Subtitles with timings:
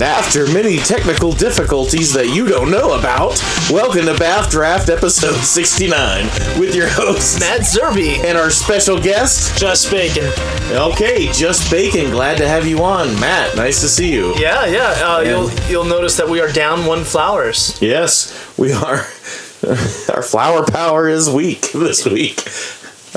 [0.00, 3.40] After many technical difficulties that you don't know about,
[3.70, 6.26] welcome to Bath Draft episode 69
[6.60, 8.22] with your host, Matt Zerby.
[8.22, 9.58] and our special guest.
[9.58, 10.30] Just Bacon.
[10.72, 12.10] Okay, just bacon.
[12.10, 13.56] Glad to have you on, Matt.
[13.56, 14.34] Nice to see you.
[14.36, 14.94] Yeah, yeah.
[15.02, 17.80] Uh, you'll you'll notice that we are down one flowers.
[17.80, 18.96] Yes, we are.
[20.14, 22.42] Our flower power is weak this week.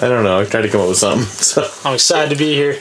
[0.01, 0.39] I don't know.
[0.39, 1.25] I tried to come up with something.
[1.27, 2.79] So I'm excited to be here.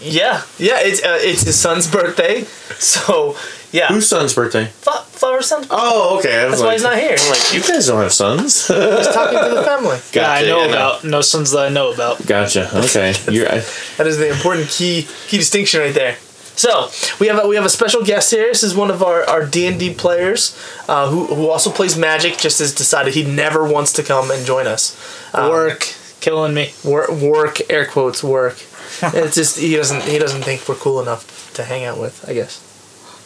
[0.00, 0.78] Yeah, yeah.
[0.80, 2.44] It's uh, it's his son's birthday,
[2.78, 3.36] so
[3.72, 3.88] yeah.
[3.88, 4.66] whose son's birthday?
[4.66, 5.66] Fla- flower son?
[5.70, 6.28] Oh, okay.
[6.48, 7.16] That's like, why he's not here.
[7.18, 8.66] I'm like, you guys don't have sons.
[8.68, 9.98] He's talking to the family.
[10.12, 10.72] Yeah, I know yeah, no.
[10.72, 12.26] about no sons that I know about.
[12.26, 12.70] Gotcha.
[12.84, 13.14] Okay.
[13.30, 13.46] You're.
[13.48, 13.62] I,
[13.98, 16.16] That is the important key key distinction right there.
[16.56, 16.88] So
[17.20, 18.48] we have a, we have a special guest here.
[18.48, 20.56] This is one of our our D and D players,
[20.88, 22.38] uh, who who also plays Magic.
[22.38, 24.96] Just has decided he never wants to come and join us.
[25.34, 26.70] Um, Work killing me.
[26.84, 28.62] work, work air quotes work.
[29.14, 32.24] it's just he doesn't he doesn't think we're cool enough to hang out with.
[32.28, 32.66] I guess.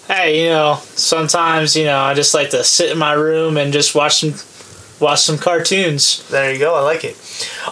[0.07, 3.73] Hey, you know, sometimes you know I just like to sit in my room and
[3.73, 4.35] just watch some
[5.01, 6.27] watch some cartoons.
[6.29, 6.75] There you go.
[6.75, 7.17] I like it.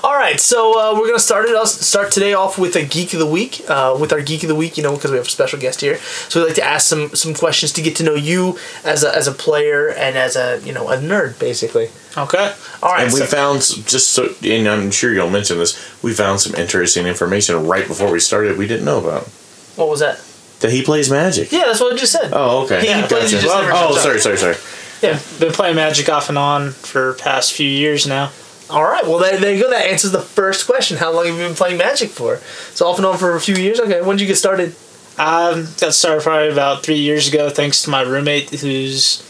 [0.03, 1.55] All right, so uh, we're gonna start it.
[1.55, 3.63] Us start today off with a geek of the week.
[3.69, 5.81] Uh, with our geek of the week, you know, because we have a special guest
[5.81, 5.97] here.
[5.99, 9.15] So we like to ask some some questions to get to know you as a
[9.15, 11.91] as a player and as a you know a nerd, basically.
[12.17, 12.55] Okay.
[12.83, 13.05] All right.
[13.05, 16.03] and we so- found just so, and I'm sure you'll mention this.
[16.03, 18.59] We found some interesting information right before we started.
[18.59, 19.29] We didn't know about
[19.77, 20.21] what was that?
[20.63, 21.53] that he plays Magic.
[21.53, 22.31] Yeah, that's what I just said.
[22.33, 22.85] Oh, okay.
[22.87, 23.47] Yeah, he plays, Gotcha.
[23.47, 24.57] he oh, sorry, sorry, sorry.
[25.03, 25.21] Yeah.
[25.41, 28.31] Been playing Magic off and on for past few years now.
[28.71, 29.05] All right.
[29.05, 29.71] Well, there, there you go.
[29.71, 30.97] That answers the first question.
[30.97, 32.37] How long have you been playing Magic for?
[32.75, 33.81] So off and on for a few years.
[33.81, 34.01] Okay.
[34.01, 34.75] When did you get started?
[35.19, 39.23] I got started probably about three years ago, thanks to my roommate who's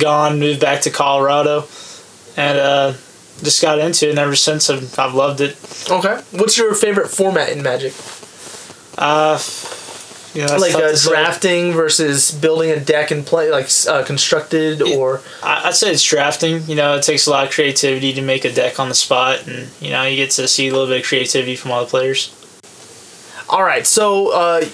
[0.00, 1.68] gone, moved back to Colorado,
[2.36, 2.92] and uh,
[3.42, 4.10] just got into it.
[4.10, 5.56] And ever since, I've, I've loved it.
[5.88, 6.20] Okay.
[6.32, 7.92] What's your favorite format in Magic?
[8.98, 9.38] Uh,
[10.34, 15.20] you know, like uh, drafting versus building a deck and play like uh, constructed or
[15.42, 16.62] I- I'd say it's drafting.
[16.66, 19.46] You know, it takes a lot of creativity to make a deck on the spot,
[19.46, 21.90] and you know, you get to see a little bit of creativity from all the
[21.90, 22.32] players.
[23.48, 24.64] all right so uh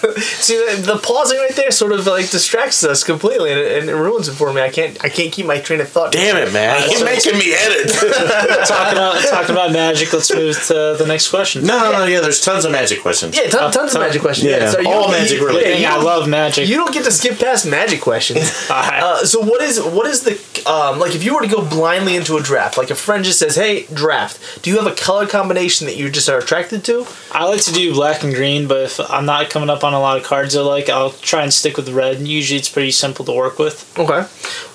[0.18, 3.90] see the, the pausing right there sort of like distracts us completely and it, and
[3.90, 6.36] it ruins it for me i can't i can't keep my train of thought Damn
[6.36, 6.88] it, man!
[6.90, 7.88] You're making me edit.
[8.66, 10.12] talking about talking about magic.
[10.12, 11.64] Let's move to the next question.
[11.66, 12.04] no, no, no.
[12.06, 13.36] Yeah, there's tons of Magic questions.
[13.36, 15.80] yeah ton, tons of magic questions yeah, so all magic you, related.
[15.80, 16.68] yeah, I love magic.
[16.68, 19.02] you don't get to skip past magic questions Alright.
[19.02, 20.32] uh, so what is what is the
[20.70, 23.38] um, like if you were to go blindly into a draft like a friend just
[23.38, 27.06] says hey draft do you have a color combination that you just are attracted to
[27.32, 30.00] I like to do black and green, but if I'm not coming up on a
[30.00, 32.16] lot of cards I like, I'll try and stick with red.
[32.16, 33.96] And usually, it's pretty simple to work with.
[33.98, 34.26] Okay.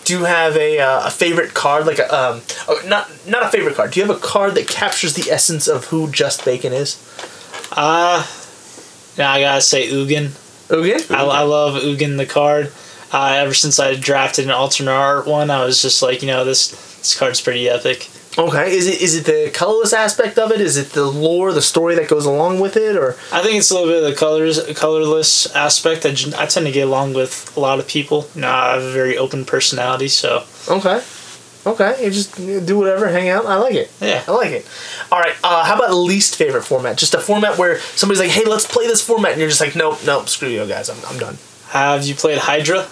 [0.03, 3.49] Do you have a, uh, a favorite card, like a um, oh, not not a
[3.49, 3.91] favorite card?
[3.91, 6.97] Do you have a card that captures the essence of who Just Bacon is?
[7.71, 8.25] Uh,
[9.17, 10.29] yeah, I gotta say Ugin.
[10.69, 11.11] Ugin.
[11.13, 12.71] I, I love Ugin the card.
[13.11, 16.43] Uh, ever since I drafted an alternate art one, I was just like, you know,
[16.43, 18.09] this this card's pretty epic.
[18.37, 18.75] Okay.
[18.75, 20.59] Is it is it the colorless aspect of it?
[20.59, 23.71] Is it the lore, the story that goes along with it, or I think it's
[23.71, 26.05] a little bit of the colors, colorless aspect.
[26.05, 28.27] I, I tend to get along with a lot of people.
[28.35, 31.01] You know, I have a very open personality, so okay,
[31.65, 32.03] okay?
[32.03, 33.45] You just do whatever, hang out.
[33.45, 33.91] I like it.
[34.01, 34.23] yeah.
[34.27, 34.67] I like it.
[35.11, 35.35] All right.
[35.43, 36.97] Uh, how about least favorite format?
[36.97, 39.75] Just a format where somebody's like, "Hey, let's play this format," and you're just like,
[39.75, 40.89] "Nope, nope, screw you guys.
[40.89, 41.37] I'm, I'm done."
[41.69, 42.87] Have you played Hydra?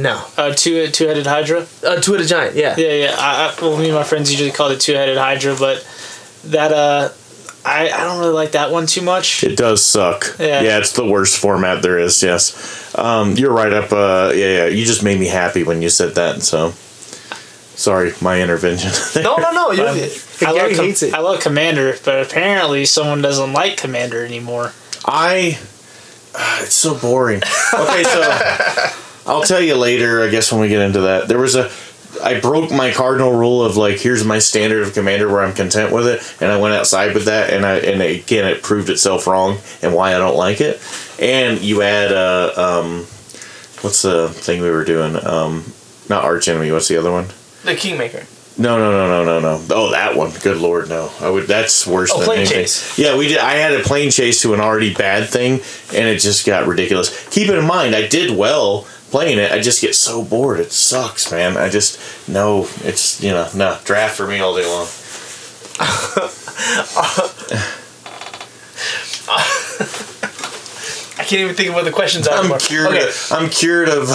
[0.00, 0.24] No.
[0.36, 1.66] Uh, two two headed Hydra.
[1.84, 2.56] Uh, two-headed giant.
[2.56, 2.74] Yeah.
[2.76, 3.16] Yeah, yeah.
[3.18, 5.86] I, I, well, me and my friends usually call it two headed Hydra, but
[6.44, 7.10] that uh,
[7.64, 9.44] I I don't really like that one too much.
[9.44, 10.36] It does suck.
[10.38, 10.62] Yeah.
[10.62, 12.22] yeah, it's the worst format there is.
[12.22, 13.92] Yes, um, you're right up.
[13.92, 14.66] Uh, yeah, yeah.
[14.66, 16.42] You just made me happy when you said that.
[16.42, 16.72] So,
[17.76, 18.90] sorry, my intervention.
[19.22, 19.70] No, no, no.
[19.72, 19.96] You, Um,
[20.46, 21.12] I love Com- hates it.
[21.14, 24.72] I love Commander, but apparently someone doesn't like Commander anymore.
[25.04, 25.58] I.
[26.34, 27.42] ah, it's so boring.
[27.74, 28.22] Okay, so
[29.30, 30.22] I'll tell you later.
[30.22, 31.70] I guess when we get into that, there was a.
[32.24, 35.92] I broke my cardinal rule of like, here's my standard of commander where I'm content
[35.92, 39.26] with it, and I went outside with that, and I and again it proved itself
[39.28, 40.80] wrong and why I don't like it.
[41.20, 43.06] And you add uh um,
[43.82, 45.16] what's the thing we were doing?
[45.24, 45.72] Um,
[46.08, 46.72] not arch enemy.
[46.72, 47.26] What's the other one?
[47.64, 48.26] the Kingmaker.
[48.58, 49.64] No, no, no, no, no, no.
[49.70, 50.32] Oh, that one.
[50.42, 51.10] Good lord, no.
[51.20, 51.44] I would.
[51.46, 52.56] That's worse Oh, than plane anything.
[52.64, 52.98] chase.
[52.98, 53.38] Yeah, we did.
[53.38, 55.60] I had a Planechase to an already bad thing,
[55.94, 57.28] and it just got ridiculous.
[57.30, 59.52] Keep it in mind, I did well playing it.
[59.52, 60.60] I just get so bored.
[60.60, 61.56] It sucks, man.
[61.56, 61.98] I just
[62.28, 62.68] no.
[62.82, 64.86] It's you know no draft for me all day long.
[71.30, 72.58] I can't even think of what the questions are I'm anymore.
[72.58, 72.88] cured.
[72.88, 73.08] Okay.
[73.30, 74.10] I'm cured of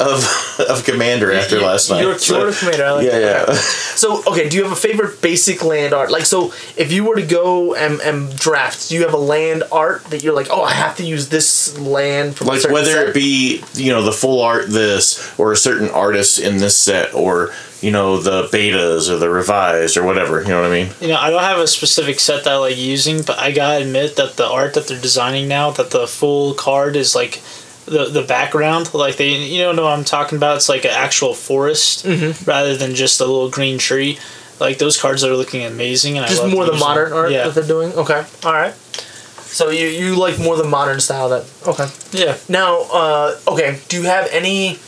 [0.00, 2.00] of of Commander after last night.
[2.00, 2.84] You're so- cured of Commander.
[2.84, 3.48] I like yeah, that.
[3.50, 3.54] yeah.
[3.54, 6.10] So okay, do you have a favorite basic land art?
[6.10, 9.62] Like so, if you were to go and, and draft, do you have a land
[9.70, 13.08] art that you're like, oh, I have to use this land from like whether set?
[13.10, 17.14] it be you know the full art this or a certain artist in this set
[17.14, 20.88] or you know the betas or the revised or whatever you know what i mean
[21.00, 23.84] You know, I don't have a specific set that I like using, but I gotta
[23.84, 27.40] admit that the art that they're designing now, that the full card is like
[27.86, 30.56] the the background, like they, you know, know what I'm talking about.
[30.58, 32.44] It's like an actual forest Mm-hmm.
[32.44, 34.18] rather than just a little green tree.
[34.60, 37.18] Like those cards are looking amazing, and I just love more the modern them.
[37.18, 37.92] art Yeah, that they're doing.
[37.94, 38.74] Okay, all right.
[38.74, 41.88] So you you like more the modern style that okay.
[42.12, 42.36] yeah.
[42.48, 44.78] Now, uh, okay, do you have any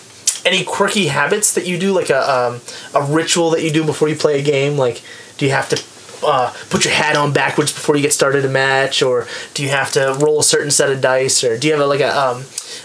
[0.45, 2.61] any quirky habits that you do, like a um,
[2.95, 4.77] a ritual that you do before you play a game?
[4.77, 5.03] Like,
[5.37, 5.83] do you have to
[6.25, 9.69] uh, put your hat on backwards before you get started a match, or do you
[9.71, 12.17] have to roll a certain set of dice, or do you have a, like a
[12.17, 12.45] um,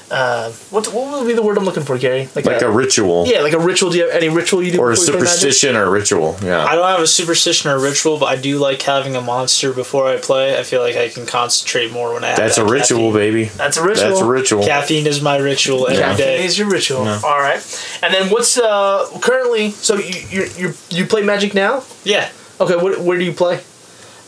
[0.10, 2.30] uh, what what would be the word I'm looking for, Gary?
[2.34, 3.92] like a ritual yeah, like a ritual.
[3.92, 5.36] Do you have any ritual you do or a before you play Magic?
[5.38, 8.82] superstition or ritual yeah I don't have a superstition or ritual, but I do like
[8.82, 10.58] having a monster before I play.
[10.58, 13.14] I feel like I can concentrate more when I have that's a that ritual caffeine.
[13.14, 14.10] baby That's a ritual.
[14.10, 16.46] that's a ritual Caffeine is my ritual every Caffeine day.
[16.46, 17.00] is your ritual.
[17.00, 17.62] All right,
[18.02, 19.72] and then what's uh currently?
[19.72, 21.84] So you you you you play Magic now?
[22.06, 22.30] Yeah.
[22.62, 23.60] Okay, what, where do you play?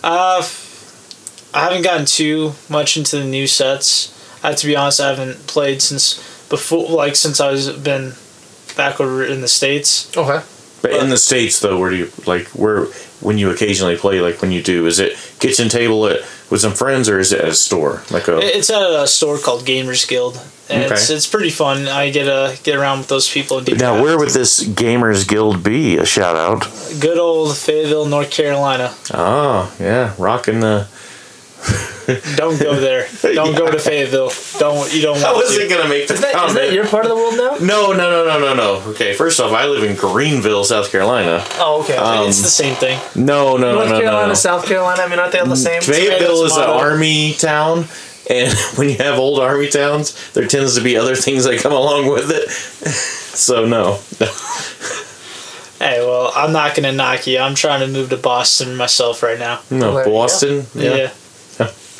[0.03, 0.43] Uh,
[1.53, 4.13] I haven't gotten too much into the new sets.
[4.43, 6.15] I to be honest, I haven't played since
[6.49, 8.13] before, like since I was been
[8.75, 10.15] back over in the states.
[10.15, 10.41] Okay.
[10.81, 12.85] but in the states though where do you like where
[13.19, 16.71] when you occasionally play like when you do is it kitchen table at with some
[16.73, 20.07] friends or is it at a store like a It's at a store called Gamers
[20.07, 20.37] Guild,
[20.69, 21.15] and it's Okay.
[21.15, 21.87] it's pretty fun.
[21.89, 23.57] I get to get around with those people.
[23.57, 24.03] And do now crafts.
[24.03, 26.61] where would this gamers guild be a shout out
[27.01, 28.93] good old Fayetteville, North Carolina.
[29.13, 30.87] oh yeah rocking the
[32.35, 33.07] Don't go there.
[33.21, 34.31] Don't go to Fayetteville.
[34.59, 35.75] Don't you don't I wasn't to.
[35.75, 36.55] gonna make the Is that, is comment.
[36.55, 37.57] that your part of the world now?
[37.65, 38.89] No, no, no, no, no, no.
[38.91, 41.43] Okay, first off, I live in Greenville, South Carolina.
[41.59, 41.97] Oh, okay.
[41.97, 42.99] Um, it's the same thing.
[43.15, 44.33] No, no, North no, no, Carolina, no.
[44.33, 45.01] South Carolina.
[45.03, 45.81] I mean, aren't they all the same?
[45.81, 47.85] Fayetteville is an army town,
[48.29, 51.73] and when you have old army towns, there tends to be other things that come
[51.73, 52.49] along with it.
[52.49, 53.99] so no,
[55.79, 57.39] Hey, well, I'm not gonna knock you.
[57.39, 59.61] I'm trying to move to Boston myself right now.
[59.71, 60.11] no, there you go.
[60.11, 60.65] Boston.
[60.75, 61.11] Yeah.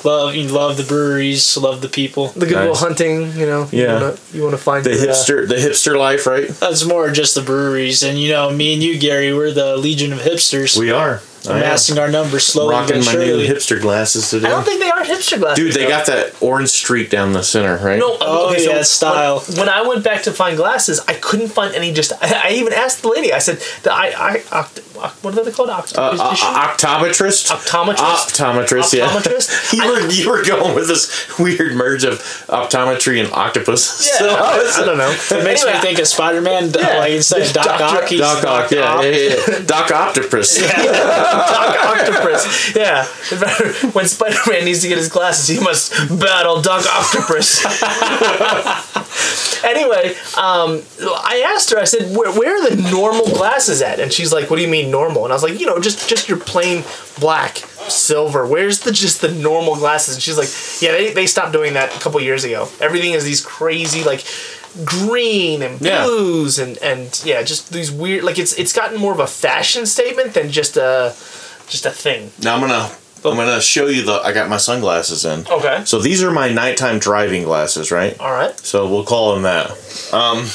[0.04, 2.28] Love you love the breweries, love the people.
[2.30, 2.68] The good Nice.
[2.68, 3.34] will hunting.
[3.38, 3.68] You know.
[3.72, 3.94] You Yeah.
[3.94, 6.48] wanna, you want to find the your, uh, hipster, the hipster life, right?
[6.48, 10.14] That's more just the breweries, and you know, me and you, Gary, we're the Legion
[10.14, 10.78] of Hipsters.
[10.78, 11.22] We are.
[11.48, 11.58] I am.
[11.60, 13.48] amassing our numbers slowly rocking but my surely.
[13.48, 14.48] new hipster glasses today.
[14.48, 15.64] I don't think they are hipster glasses.
[15.64, 17.98] Dude, they got that orange streak down the center, right?
[17.98, 19.40] No, Oh, okay, so yeah, style.
[19.48, 21.94] When, when I went back to find glasses, I couldn't find any.
[21.94, 23.32] Just I, I even asked the lady.
[23.32, 24.89] I said, "The I, I oct, oct,
[25.22, 25.70] what are they called?
[25.70, 27.50] Oct, Uh, uh, optometrist.
[27.52, 27.96] Optometrist?
[28.38, 28.94] Optometrist.
[28.94, 29.08] Yeah.
[29.10, 29.74] Optometrist?
[29.78, 31.10] you were you were going with this
[31.40, 34.08] weird merge of optometry and octopus.
[34.08, 35.10] yeah, So I I don't know.
[35.12, 37.00] It makes Anyway, me think of Spider Man, Yeah.
[37.00, 39.60] like instead of Doc Ock, he's Doc Ock, yeah, yeah, yeah, yeah.
[39.66, 40.58] Doc Octopus.
[40.68, 42.76] Doc Octopus.
[42.76, 43.06] Yeah.
[43.94, 47.64] When Spider Man needs to get his glasses, he must battle Doc Octopus.
[49.64, 54.00] Anyway, um, I asked her, I said, where, where are the normal glasses at?
[54.00, 55.24] And she's like, what do you mean normal?
[55.24, 56.84] And I was like, you know, just, just your plain
[57.20, 58.46] black, silver.
[58.48, 60.16] Where's the just the normal glasses?
[60.16, 60.50] And she's like,
[60.82, 62.68] yeah, they, they stopped doing that a couple years ago.
[62.80, 64.24] Everything is these crazy, like,
[64.86, 66.04] green and Yeah.
[66.06, 69.88] blues and and yeah just these weird like it's it's gotten more of a fashion
[69.88, 71.16] statement than just a
[71.68, 72.92] just a thing Now I'm gonna
[73.26, 74.14] I'm gonna show you the.
[74.22, 75.46] I got my sunglasses in.
[75.48, 75.84] Okay.
[75.86, 78.18] So these are my nighttime driving glasses, right?
[78.20, 78.58] All right.
[78.60, 79.72] So we'll call them that.
[80.14, 80.48] Um,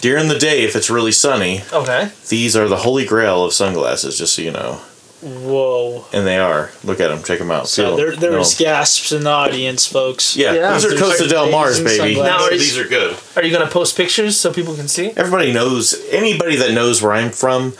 [0.00, 2.10] during the day, if it's really sunny, Okay.
[2.28, 4.16] these are the holy grail of sunglasses.
[4.18, 4.80] Just so you know,
[5.22, 6.04] Whoa.
[6.12, 6.70] and they are.
[6.84, 7.22] Look at them.
[7.24, 7.68] Check them out.
[7.68, 7.96] So Feel 'em.
[7.96, 8.64] there, there Know was 'em.
[8.64, 10.36] gasps in the audience, folks.
[10.36, 10.74] Yeah, Yeah.
[10.74, 12.14] these are There's Costa del Mars, baby.
[12.14, 12.24] sunglasses.
[12.24, 13.16] Now, are you- these are good.
[13.36, 15.12] Are you gonna post pictures so people can see?
[15.16, 15.94] Everybody knows.
[16.10, 17.72] Anybody that knows where I'm from,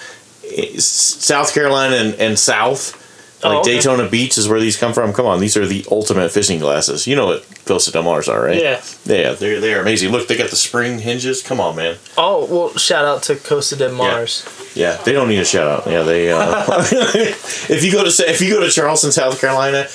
[0.43, 2.97] is South Carolina and, and South,
[3.43, 3.75] like Oh, okay.
[3.77, 5.13] Daytona Beach is where these come from.
[5.13, 7.07] Come on, these are the ultimate fishing glasses.
[7.07, 8.61] You know what Costa del Mars are, right?
[8.61, 8.83] Yeah.
[9.05, 10.11] Yeah, they're they're amazing.
[10.11, 11.43] Look, they got the spring hinges.
[11.43, 11.97] Come on, man.
[12.17, 14.47] Oh well, shout out to Costa de Mars.
[14.75, 15.91] Yeah, they don't need a shout out.
[15.91, 16.31] Yeah, they.
[16.33, 19.87] Uh, if you go to say if you go to Charleston, South Carolina,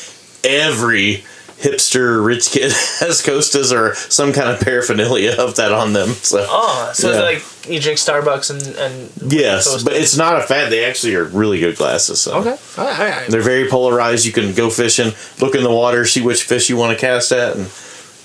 [0.44, 1.24] every
[1.64, 6.10] hipster rich kid has Costas or some kind of paraphernalia of that on them.
[6.10, 7.22] So Oh, so Yeah.
[7.22, 10.72] like you drink Starbucks and and yes, but it's not a fad.
[10.72, 12.22] They actually are really good glasses.
[12.22, 12.34] So.
[12.40, 12.58] okay.
[12.78, 13.30] All right, all right.
[13.30, 14.26] They're very polarized.
[14.26, 17.32] You can go fishing, look in the water, see which fish you want to cast
[17.32, 17.72] at, and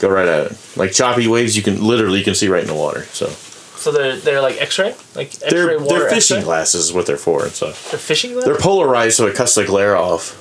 [0.01, 0.59] go right at it.
[0.77, 3.05] Like choppy waves, you can literally you can see right in the water.
[3.13, 6.01] So So they're they're like X-ray, like X-ray they're water.
[6.01, 6.45] they're fishing X-ray?
[6.45, 7.45] glasses is what they're for.
[7.45, 8.45] And so They're fishing glass.
[8.45, 10.35] they're polarized, so it cuts the glare off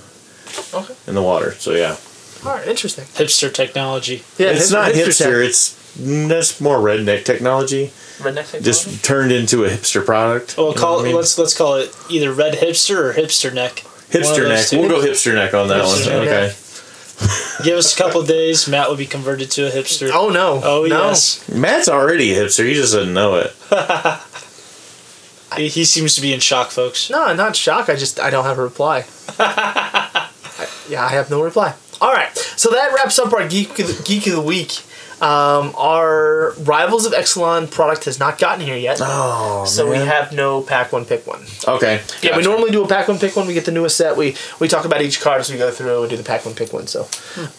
[0.74, 0.96] okay.
[1.08, 1.52] in the water.
[1.54, 1.98] So yeah,
[2.46, 2.68] All right.
[2.68, 3.06] Interesting.
[3.06, 4.24] Hipster technology.
[4.38, 5.46] Yeah, it's hip- not hipster hipster.
[5.46, 5.74] It's
[6.28, 7.88] that's more redneck technology.
[8.20, 8.64] Redneck technology.
[8.64, 10.56] Just turned into a hipster product.
[10.58, 11.08] Well, You know call what I it.
[11.10, 11.16] mean?
[11.18, 13.84] Let's let's call it either red hipster or hipster neck.
[14.12, 14.68] Hipster neck.
[14.68, 14.80] two.
[14.80, 16.26] We'll go hipster neck on that Hipster one.
[16.26, 16.34] neck.
[16.52, 16.56] Okay.
[17.64, 20.12] Give us a couple of days, Matt will be converted to a hipster.
[20.14, 20.62] oh no.
[20.64, 21.08] Oh no.
[21.08, 22.64] yes, Matt's already a hipster.
[22.68, 23.56] He just doesn't know it.
[25.58, 27.10] he, he seems to be in shock, folks.
[27.10, 27.90] No, not shock.
[27.90, 29.06] I just I don't have a reply.
[29.40, 30.30] I-
[30.90, 31.74] yeah, I have no reply.
[32.02, 34.84] All right, so that wraps up our geek of the, geek of the week.
[35.20, 40.32] Um, our Rivals of Ixalan product has not gotten here yet, Oh, so we have
[40.32, 41.44] no pack one pick one.
[41.68, 42.02] Okay.
[42.22, 43.48] Yeah, we normally do a pack one pick one.
[43.48, 44.16] We get the newest set.
[44.16, 46.54] We we talk about each card as we go through and do the pack one
[46.54, 46.86] pick one.
[46.86, 47.08] So,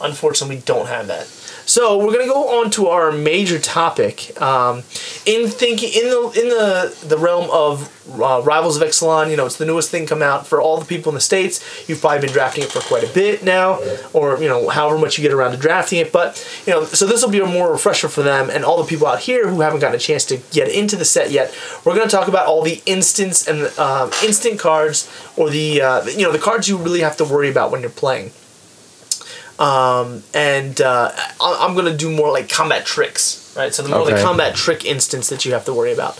[0.00, 1.26] unfortunately, we don't have that.
[1.68, 4.40] So we're gonna go on to our major topic.
[4.40, 4.78] Um,
[5.26, 9.44] in thinking in the in the the realm of uh, Rivals of Ixalan, you know,
[9.44, 11.62] it's the newest thing come out for all the people in the states.
[11.86, 13.80] You've probably been drafting it for quite a bit now,
[14.14, 16.10] or you know, however much you get around to drafting it.
[16.10, 18.88] But you know, so this will be a more refresher for them and all the
[18.88, 21.54] people out here who haven't gotten a chance to get into the set yet.
[21.84, 25.06] We're gonna talk about all the instants and um, instant cards,
[25.36, 27.90] or the uh, you know the cards you really have to worry about when you're
[27.90, 28.30] playing
[29.58, 31.10] um, and uh,
[31.40, 33.74] I- I'm gonna do more like combat tricks, right?
[33.74, 36.18] So the more the combat trick instance that you have to worry about.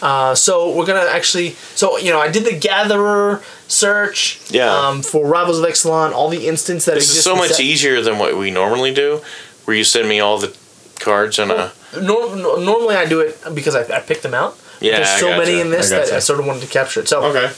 [0.00, 4.72] Uh, so we're gonna actually, so you know, I did the gatherer search, Yeah.
[4.72, 7.18] um, for Rivals of Ixalan, all the instants that This exist.
[7.18, 9.20] is so much set- easier than what we normally do,
[9.64, 10.54] where you send me all the
[11.00, 11.72] cards on a.
[12.00, 14.56] Nor- nor- normally I do it because I, I picked them out.
[14.80, 16.12] Yeah, there's I so many in this I that.
[16.12, 17.08] I sort of wanted to capture it.
[17.08, 17.50] So Okay.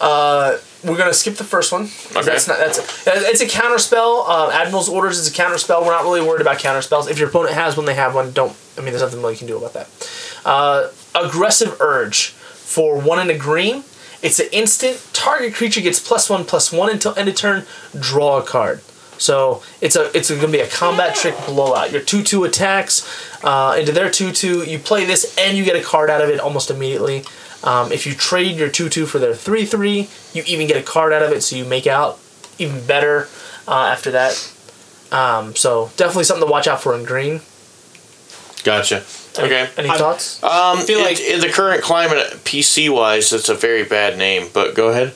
[0.00, 1.82] Uh, we're gonna skip the first one.
[1.82, 2.22] Okay.
[2.22, 4.24] That's not that's it's a counter spell.
[4.28, 5.82] Uh, Admiral's orders is a counter spell.
[5.84, 7.08] We're not really worried about counter spells.
[7.08, 8.32] If your opponent has one, they have one.
[8.32, 8.56] Don't.
[8.76, 9.88] I mean, there's nothing really you can do about that.
[10.44, 13.84] Uh, aggressive urge for one and a green.
[14.22, 15.04] It's an instant.
[15.12, 17.66] Target creature gets plus one plus one until end of turn.
[17.98, 18.80] Draw a card.
[19.18, 21.90] So it's a it's gonna be a combat trick blowout.
[21.90, 23.06] Your two two attacks
[23.44, 24.64] uh, into their two two.
[24.64, 27.24] You play this and you get a card out of it almost immediately.
[27.64, 30.82] Um, if you trade your two two for their three three, you even get a
[30.82, 32.18] card out of it, so you make out
[32.58, 33.28] even better
[33.66, 34.52] uh, after that.
[35.10, 37.40] Um, so definitely something to watch out for in green.
[38.64, 39.04] Gotcha.
[39.38, 39.68] Okay.
[39.76, 40.42] Any I'm- thoughts?
[40.42, 44.48] Um, feel in- like- in the current climate, PC wise, it's a very bad name.
[44.52, 45.14] But go ahead.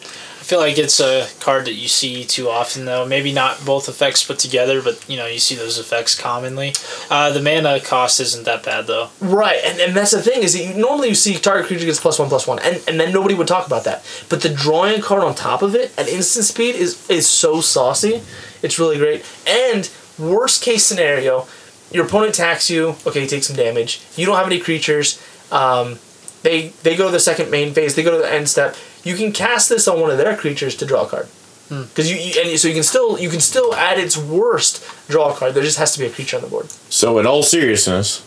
[0.53, 3.07] Feel like it's a card that you see too often, though.
[3.07, 6.75] Maybe not both effects put together, but you know you see those effects commonly.
[7.09, 9.09] Uh, the mana cost isn't that bad though.
[9.19, 12.01] Right, and, and that's the thing is that you, normally you see target creature gets
[12.01, 14.05] plus one plus one, and, and then nobody would talk about that.
[14.29, 18.21] But the drawing card on top of it at instant speed is is so saucy.
[18.61, 19.25] It's really great.
[19.47, 21.47] And worst case scenario,
[21.91, 22.97] your opponent attacks you.
[23.07, 24.03] Okay, you take some damage.
[24.17, 25.19] You don't have any creatures.
[25.51, 25.99] Um,
[26.43, 27.95] they they go to the second main phase.
[27.95, 28.77] They go to the end step.
[29.05, 31.29] You can cast this on one of their creatures to draw a card.
[31.69, 35.33] Because you, you and so you can still you can still at its worst draw
[35.33, 35.55] a card.
[35.55, 36.71] There just has to be a creature on the board.
[36.91, 38.21] So, in all seriousness,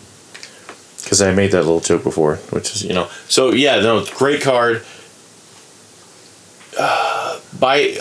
[1.04, 4.42] because I made that little joke before, which is, you know, so yeah, no, great
[4.42, 4.82] card.
[6.78, 7.96] Uh, by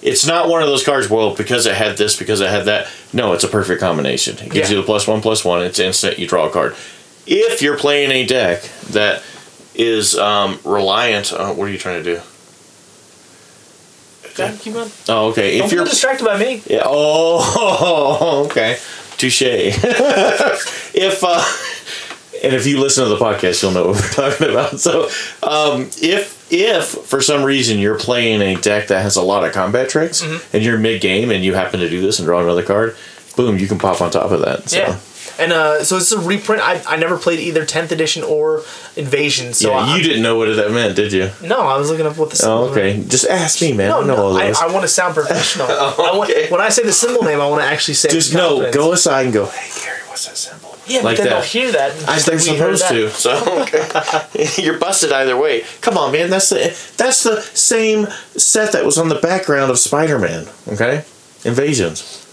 [0.00, 1.10] it's not one of those cards.
[1.10, 2.88] Well, because it had this, because it had that.
[3.12, 4.38] No, it's a perfect combination.
[4.38, 4.76] It gives Yeah.
[4.76, 5.62] you the plus one, plus one.
[5.62, 6.18] It's instant.
[6.18, 6.74] You draw a card.
[7.26, 9.22] If you're playing a deck that
[9.78, 12.20] is um, reliant on what are you trying to do?
[14.60, 14.90] Keep going.
[15.08, 15.58] Oh, okay.
[15.58, 16.62] Don't If you're distracted by me.
[16.66, 16.82] yeah.
[16.86, 18.78] Oh, okay.
[19.16, 19.42] Touche.
[19.42, 21.44] if uh,
[22.44, 24.78] and if you listen to the podcast, you'll know what we're talking about.
[24.78, 25.04] So,
[25.42, 29.52] um, if if for some reason you're playing a deck that has a lot of
[29.52, 30.56] combat tricks Mm-hmm.
[30.56, 32.96] and you're mid game and you happen to do this and draw another card,
[33.36, 34.68] boom, you can pop on top of that.
[34.70, 34.78] So.
[34.78, 34.98] Yeah.
[35.38, 36.62] And uh, so it's a reprint.
[36.62, 38.64] I, I never played either 10th edition or
[38.96, 39.54] Invasion.
[39.54, 41.30] So yeah, I, you didn't know what that meant, did you?
[41.42, 43.04] No, I was looking up what the symbol Oh, okay.
[43.04, 43.88] Just ask me, man.
[43.90, 44.60] No, I know all no, I, those.
[44.60, 45.66] I want to sound professional.
[45.70, 48.70] I want, when I say the symbol name, I want to actually say Just no.
[48.72, 49.46] Go aside and go.
[49.46, 50.76] Hey, Gary, what's that symbol?
[50.88, 51.40] Yeah, like but then that.
[51.40, 52.08] they'll hear that.
[52.08, 53.10] I, they're supposed to.
[53.10, 53.66] So
[54.62, 55.64] you're busted either way.
[55.82, 56.30] Come on, man.
[56.30, 56.58] That's the
[56.96, 60.46] that's the same set that was on the background of Spider-Man.
[60.66, 61.04] Okay,
[61.44, 62.24] Invasions.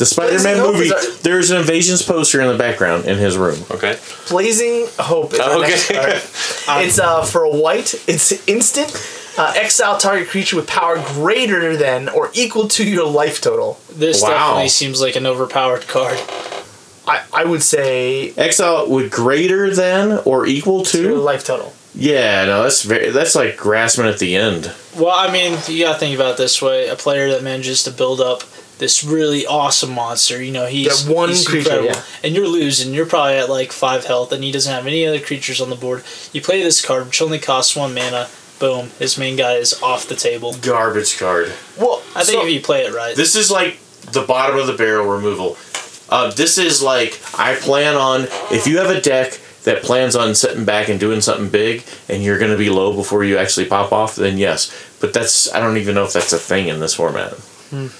[0.00, 0.86] The Spider-Man Hope movie.
[0.86, 3.62] is a- There's an Invasions poster in the background in his room.
[3.70, 3.98] Okay.
[4.30, 5.68] Blazing Hope is our Okay.
[5.68, 6.22] next card.
[6.86, 7.92] it's uh, for a white.
[8.08, 8.90] It's instant.
[9.36, 13.78] Uh, exile target creature with power greater than or equal to your life total.
[13.94, 14.30] This Wow.
[14.30, 16.18] definitely seems like an overpowered card.
[17.06, 21.18] I, I would say Exile with greater than or equal to your to.
[21.20, 21.74] life total.
[21.94, 23.10] Yeah, no, that's very.
[23.10, 24.72] That's like grasping at the end.
[24.96, 27.90] Well, I mean, you gotta think about it this way: a player that manages to
[27.90, 28.42] build up
[28.80, 31.94] this really awesome monster, you know, he's That one he's creature, incredible.
[31.94, 32.02] yeah.
[32.24, 32.92] and you're losing.
[32.92, 35.76] You're probably at like five health, and he doesn't have any other creatures on the
[35.76, 36.02] board.
[36.32, 38.28] You play this card, which only costs one mana.
[38.58, 40.54] Boom, his main guy is off the table.
[40.60, 41.52] Garbage card.
[41.78, 43.78] Well, I think so- if you play it right, This is like
[44.12, 45.56] the bottom of the barrel removal.
[46.08, 50.34] Uh, this is like I plan on if you have a deck that plans on
[50.34, 53.66] sitting back and doing something big, and you're going to be low before you actually
[53.66, 54.72] pop off, then yes.
[55.00, 57.34] But that's I don't even know if that's a thing in this format.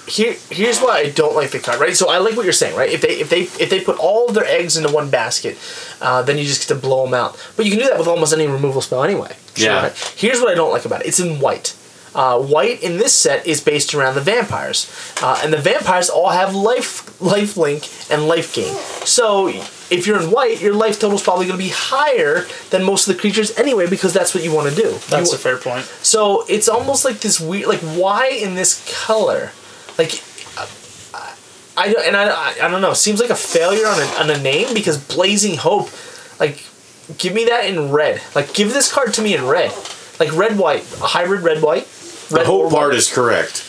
[0.09, 1.97] Here, here's why I don't like the card, right?
[1.97, 2.91] So I like what you're saying, right?
[2.91, 5.57] If they if they if they put all of their eggs into one basket,
[6.01, 7.37] uh, then you just get to blow them out.
[7.57, 9.37] But you can do that with almost any removal spell anyway.
[9.55, 9.83] Yeah.
[9.85, 10.15] right?
[10.17, 11.07] Here's what I don't like about it.
[11.07, 11.77] It's in white.
[12.13, 14.91] Uh, white in this set is based around the vampires,
[15.23, 18.75] uh, and the vampires all have life, life link, and life gain.
[19.07, 22.83] So if you're in white, your life total is probably going to be higher than
[22.83, 24.91] most of the creatures anyway, because that's what you want to do.
[25.09, 25.85] That's You- a fair point.
[26.03, 29.53] so it's almost like this weird, like why in this color?
[30.01, 30.23] Like,
[30.57, 31.35] I,
[31.77, 32.95] I don't- and I, I, I don't know.
[32.95, 35.91] Seems like a failure on a, on a name because Blazing Hope,
[36.41, 36.65] like,
[37.19, 38.23] give me that in red.
[38.35, 39.73] Like, give this card to me in red.
[40.19, 41.87] Like red white, hybrid red white.
[42.29, 42.97] The hope part white.
[42.99, 43.65] is correct.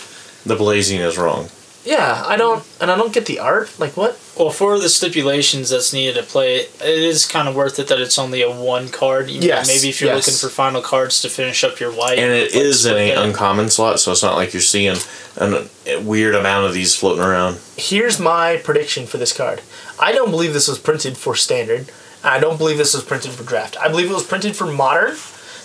[0.45, 1.47] The blazing is wrong.
[1.83, 3.79] Yeah, I don't, and I don't get the art.
[3.79, 4.19] Like what?
[4.38, 7.88] Well, for the stipulations that's needed to play it, it is kind of worth it
[7.88, 9.29] that it's only a one card.
[9.29, 10.27] You know, maybe if you're yes.
[10.27, 12.19] looking for final cards to finish up your white.
[12.19, 13.25] And it like, is in split an that.
[13.27, 14.95] uncommon slot, so it's not like you're seeing
[15.38, 17.59] an, a weird amount of these floating around.
[17.77, 19.61] Here's my prediction for this card.
[20.00, 21.91] I don't believe this was printed for standard.
[22.23, 23.75] I don't believe this was printed for draft.
[23.77, 25.15] I believe it was printed for modern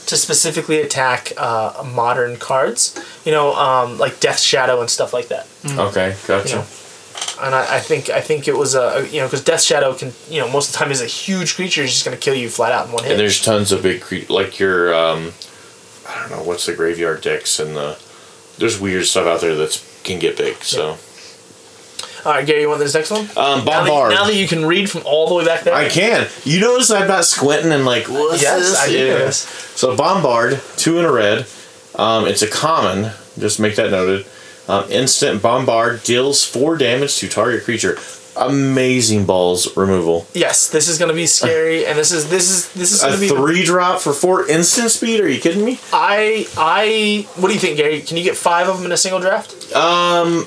[0.06, 2.98] to specifically attack uh, modern cards.
[3.24, 5.46] You know, um, like Death Shadow and stuff like that.
[5.66, 6.48] Okay, gotcha.
[6.48, 6.64] You know,
[7.42, 10.12] and I, I think I think it was a you know because Death Shadow can
[10.28, 12.48] you know most of the time is a huge creature is just gonna kill you
[12.48, 13.12] flat out in one hit.
[13.12, 15.32] And there's tons of big cre- like your um,
[16.08, 17.98] I don't know what's the graveyard decks and the
[18.58, 20.56] there's weird stuff out there that can get big.
[20.62, 20.96] So
[22.24, 23.20] All right, Gary, you want this next one?
[23.20, 24.10] um, Now that, bombard.
[24.12, 25.74] now that you can read from all the way back there.
[25.74, 26.28] I can.
[26.44, 28.78] You notice I'm not squinting and like what's yes, this?
[28.80, 29.30] I do Yeah.
[29.30, 31.46] So bombard, two in a red.
[31.94, 33.12] Um, it's a common.
[33.38, 34.26] Just make that noted.
[34.68, 37.98] Um, instant bombard deals four damage to target creature.
[38.38, 40.26] Amazing balls removal.
[40.34, 43.64] Yes, this is gonna be scary, and this is this is this is A three
[43.64, 45.20] drop for four instant speed?
[45.20, 45.78] Are you kidding me?
[45.92, 48.00] I I what do you think, Gary?
[48.02, 49.72] Can you get five of them in a single draft?
[49.74, 50.46] Um,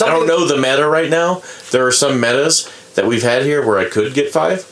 [0.00, 1.42] I don't know the meta right now.
[1.70, 4.66] There are some metas that we've had here where I could get five.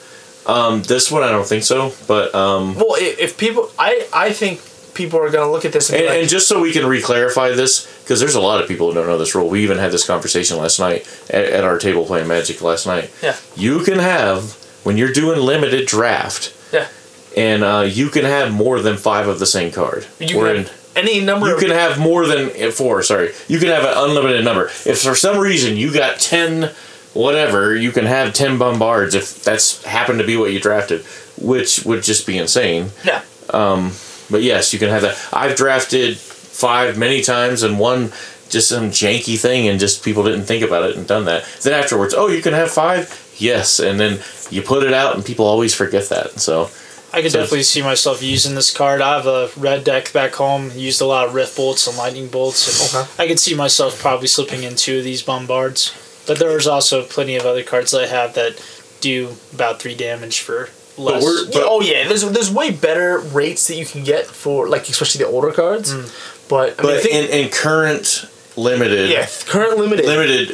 [0.46, 4.32] Um, this one I don't think so, but um, Well, if, if people, I I
[4.32, 4.60] think
[4.94, 7.50] people are gonna look at this and, and, like, and just so we can re-clarify
[7.50, 9.48] this, because there's a lot of people who don't know this rule.
[9.48, 13.10] We even had this conversation last night at, at our table playing Magic last night.
[13.22, 14.52] yeah, You can have
[14.84, 16.88] when you're doing limited draft, yeah.
[17.36, 20.06] and uh, you can have more than five of the same card.
[20.18, 21.48] You can have any number.
[21.48, 23.02] You can have more than eh, four.
[23.02, 24.66] Sorry, you can have an unlimited number.
[24.84, 26.72] If for some reason you got ten,
[27.14, 31.02] whatever, you can have ten bombards if that's happened to be what you drafted,
[31.40, 32.90] which would just be insane.
[33.04, 33.22] yeah.
[33.50, 33.92] Um,
[34.30, 35.16] But yes, you can have that.
[35.32, 38.12] I've drafted five many times and one
[38.50, 41.44] just some janky thing, and just people didn't think about it and done that.
[41.62, 43.08] Then afterwards, oh, you can have five.
[43.36, 46.40] Yes, and then you put it out, and people always forget that.
[46.40, 46.70] So
[47.12, 49.00] I could So- definitely see myself using this card.
[49.00, 50.72] I have a red deck back home.
[50.76, 53.10] Used a lot of rift bolts and lightning bolts, and Okay.
[53.18, 55.92] I could see myself probably slipping in two of these bombards.
[56.26, 58.56] But there's also plenty of other cards that I have that
[59.00, 60.68] do about three damage for
[60.98, 61.22] less.
[61.22, 65.24] we're- oh yeah, there's there's way better rates that you can get for like especially
[65.24, 65.92] the older cards.
[65.94, 66.10] Mm.
[66.48, 68.24] But I mean, I but think, in, in current
[68.58, 70.04] limited, yeah, current limited.
[70.06, 70.50] limited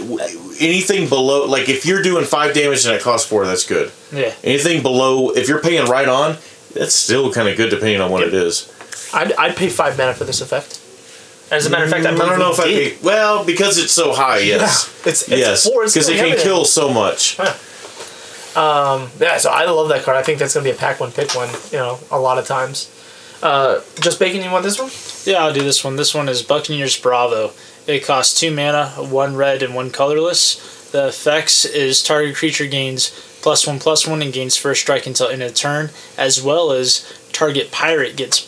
[0.61, 4.33] anything below like if you're doing five damage and it costs four that's good yeah.
[4.45, 6.37] anything below if you're paying right on
[6.75, 8.71] that's still kind of good depending on what it is
[9.12, 10.81] I'd, I'd pay five mana for this effect.
[11.53, 12.99] As a matter of fact, I, Mm, i don't know if i did.
[13.01, 15.85] pay well because it's so high yes Yeah, it's, it's yes four.
[15.85, 16.45] Because it can everything.
[16.45, 17.37] kill so much
[18.57, 20.17] Yeah, so I love that card.
[20.17, 21.49] I think that's gonna be a pack one, pick one.
[21.73, 22.90] You know, a lot of times.
[23.43, 24.43] Uh, just bacon.
[24.43, 24.90] You want this one?
[25.31, 25.97] Yeah, I'll do this one.
[25.97, 27.51] This one is Buccaneers Bravo.
[27.87, 30.90] It costs two mana, one red and one colorless.
[30.90, 33.11] The effects is target creature gains
[33.42, 37.29] plus one plus one and gains first strike until end of turn, as well as
[37.33, 38.47] target pirate gets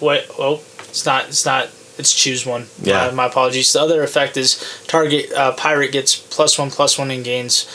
[0.00, 0.26] what?
[0.38, 1.28] Oh, it's not.
[1.28, 1.68] It's not.
[1.98, 2.66] It's choose one.
[2.80, 3.08] Yeah.
[3.08, 3.72] My, my apologies.
[3.72, 7.66] The other effect is target uh, pirate gets plus one plus one and gains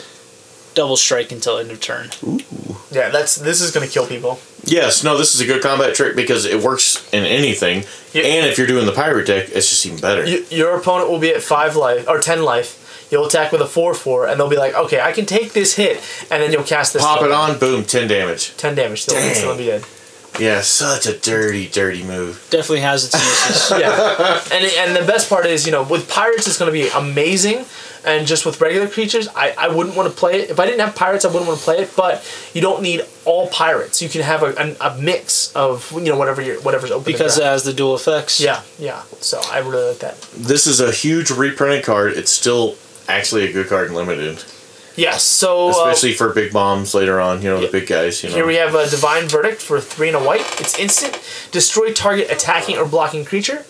[0.74, 2.10] double strike until end of turn.
[2.90, 4.38] Yeah, that's this is gonna kill people.
[4.64, 8.22] yes no this is a good combat trick because it works in anything Yeah.
[8.24, 11.18] and if you're doing the pirate deck it's just even better You, your opponent will
[11.18, 12.80] be at five life or ten life.
[13.10, 15.74] You'll attack with a four four, and they'll be like, "Okay, I can take this
[15.76, 17.02] hit," and then you'll cast this.
[17.02, 17.30] pop spell.
[17.30, 19.04] it on boom 10 damage Ten damage.
[19.06, 19.28] They'll Dang.
[19.28, 19.84] instantly be dead.
[20.40, 23.70] yeah such a dirty dirty move Definitely has its uses.
[23.78, 26.88] yeah, and and the best part is, you know, with pirates, it's going to be
[26.88, 27.66] amazing,
[28.06, 30.50] and just with regular creatures, I, I wouldn't want to play it.
[30.50, 31.92] If I didn't have pirates, I wouldn't want to play it.
[31.96, 34.02] But you don't need all pirates.
[34.02, 37.04] You can have a, a, a mix of you know whatever you're whatever's open.
[37.04, 38.40] to because it has the dual effects.
[38.40, 39.02] yeah, yeah.
[39.20, 40.20] So I really like that.
[40.36, 42.12] this is a huge reprinted card.
[42.12, 42.76] It's still
[43.08, 44.42] actually a good card in limited,
[44.96, 45.22] Yes.
[45.24, 47.42] So uh, especially for big bombs later on.
[47.42, 47.66] You know, Yeah.
[47.66, 48.22] the big guys.
[48.22, 50.46] You know, Here we have a Divine Verdict for three and a white.
[50.60, 51.20] It's instant.
[51.50, 53.64] Destroy target attacking or blocking creature.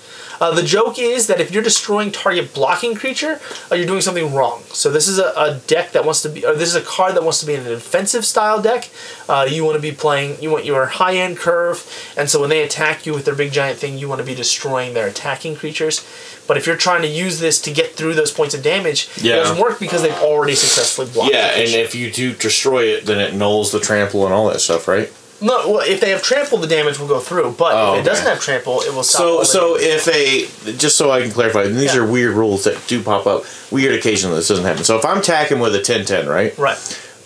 [0.45, 3.41] Uh, the joke is that if you're destroying target blocking creature,
[3.73, 4.61] uh, you're doing something wrong.
[4.67, 7.15] So this is a, a deck that wants to be, or this is a card
[7.17, 8.91] that wants to be in a defensive style deck.
[9.27, 11.79] Uh, you want to be playing, you want your high end curve,
[12.19, 14.35] and so when they attack you with their big giant thing, you want to be
[14.35, 16.05] destroying their attacking creatures.
[16.47, 19.37] But if you're trying to use this to get through those points of damage, Yeah.
[19.37, 21.33] it doesn't work because they've already successfully blocked.
[21.33, 24.61] yeah, and if you do destroy it, then it nulls the trample and all that
[24.61, 25.11] stuff, right?
[25.41, 27.55] No, well, if they have trample, the damage will go through.
[27.59, 29.21] But Oh, if it doesn't have trample, it will stop.
[29.21, 32.01] So, so if a just so I can clarify, and these Yeah.
[32.03, 33.45] are weird rules that do pop up.
[33.71, 34.85] Weird occasionally this doesn't happen.
[34.85, 36.79] So if I'm attacking with a 10-10, right, right,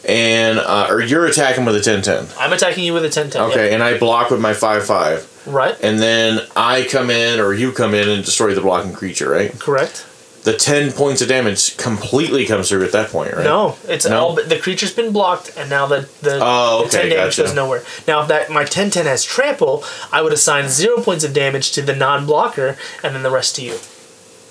[0.04, 3.42] and uh, or you're attacking with a 10-10, I'm attacking you with a 10 10.
[3.50, 5.76] okay, and I block with my five five, Right.
[5.82, 9.56] and then I come in or you come in and destroy the blocking creature, right?
[9.58, 10.06] Correct.
[10.48, 13.44] The ten points of damage completely comes through at that point, right?
[13.44, 14.18] No, it's No?
[14.18, 14.34] all.
[14.34, 17.42] The creature's been blocked, and now the the, Oh, the 10 damage gotcha.
[17.42, 17.82] goes nowhere.
[18.06, 21.72] Now, if that my 10 10 has trample, I would assign zero points of damage
[21.72, 23.76] to the non blocker, and then the rest to you.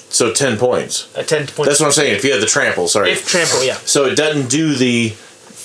[0.09, 1.07] So ten points.
[1.15, 1.67] A 10 points.
[1.67, 2.15] That's what I'm saying.
[2.15, 3.09] If you have the trample, sorry.
[3.09, 3.77] If trample, yeah.
[3.83, 5.15] so it doesn't do the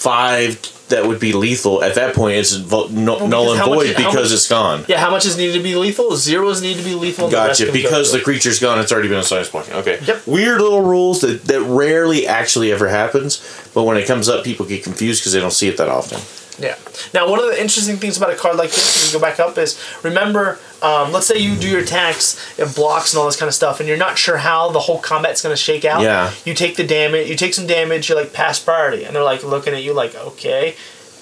[0.03, 1.83] five that would be lethal.
[1.83, 4.33] At that point, it's vo- no, Well, null because and how much- void because much-
[4.33, 4.85] it's gone.
[4.89, 6.15] Yeah, how much is needed to be lethal?
[6.17, 7.29] Zeros need to be lethal.
[7.29, 7.67] The Gotcha.
[7.67, 9.73] go Because the creature's gone, it's already been assigned blocking.
[9.75, 9.99] Okay.
[10.07, 10.27] Yep.
[10.27, 13.41] Weird little rules that, that rarely actually ever happens,
[13.73, 16.21] but when it comes up, people get confused because they don't see it that often.
[16.59, 16.77] Yeah.
[17.15, 19.41] Now, one of the interesting things about a card like this, if you go back
[19.41, 23.37] up, is remember, um, let's say you do your attacks and blocks and all this
[23.37, 26.03] kind of stuff, and you're not sure how the whole combat's going to shake out.
[26.03, 26.33] Yeah.
[26.45, 29.43] You take the damage, you take some damage, you're like pass priority, and they're like
[29.43, 30.77] looking at you like, okay.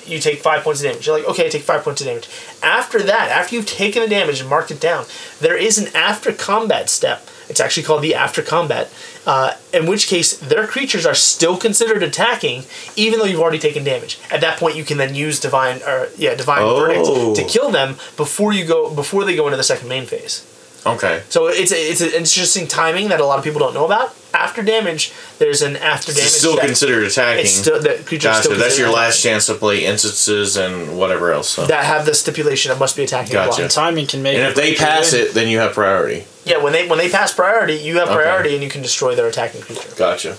[0.07, 1.07] You take five points of damage.
[1.07, 2.29] You're like, okay, I take five points of damage.
[2.62, 5.05] After that, after you've taken the damage and marked it down,
[5.40, 7.29] there is an after combat step.
[7.51, 8.90] It's actually called the after combat,
[9.26, 12.64] uh, in which case their creatures are still considered attacking,
[12.96, 14.18] even though you've already taken damage.
[14.30, 16.78] At that point, you can then use divine or yeah divine Oh.
[16.80, 20.46] verdict to kill them before you go before they go into the second main phase.
[20.87, 21.22] Okay.
[21.28, 24.14] So it's a, it's an interesting timing that a lot of people don't know about.
[24.33, 26.24] After damage, there's an after damage.
[26.24, 26.64] It's still check.
[26.64, 27.42] considered attacking.
[27.44, 28.44] It's still the creature gotcha.
[28.44, 31.50] still That's your considered last chance to play instances and whatever else.
[31.50, 31.66] So.
[31.66, 33.35] that have the stipulation that must be attacking.
[33.35, 33.56] Gotcha.
[33.59, 33.70] blind.
[33.70, 34.37] Timing can make.
[34.37, 35.26] and or if they pass game.
[35.26, 36.24] it, then you have priority.
[36.44, 38.22] Yeah, when they when they pass priority, you have Okay.
[38.22, 39.88] priority and you can destroy their attacking creature.
[39.96, 40.37] Gotcha.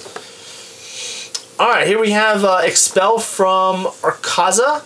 [1.60, 4.84] All right, here we have uh, expel from Orazca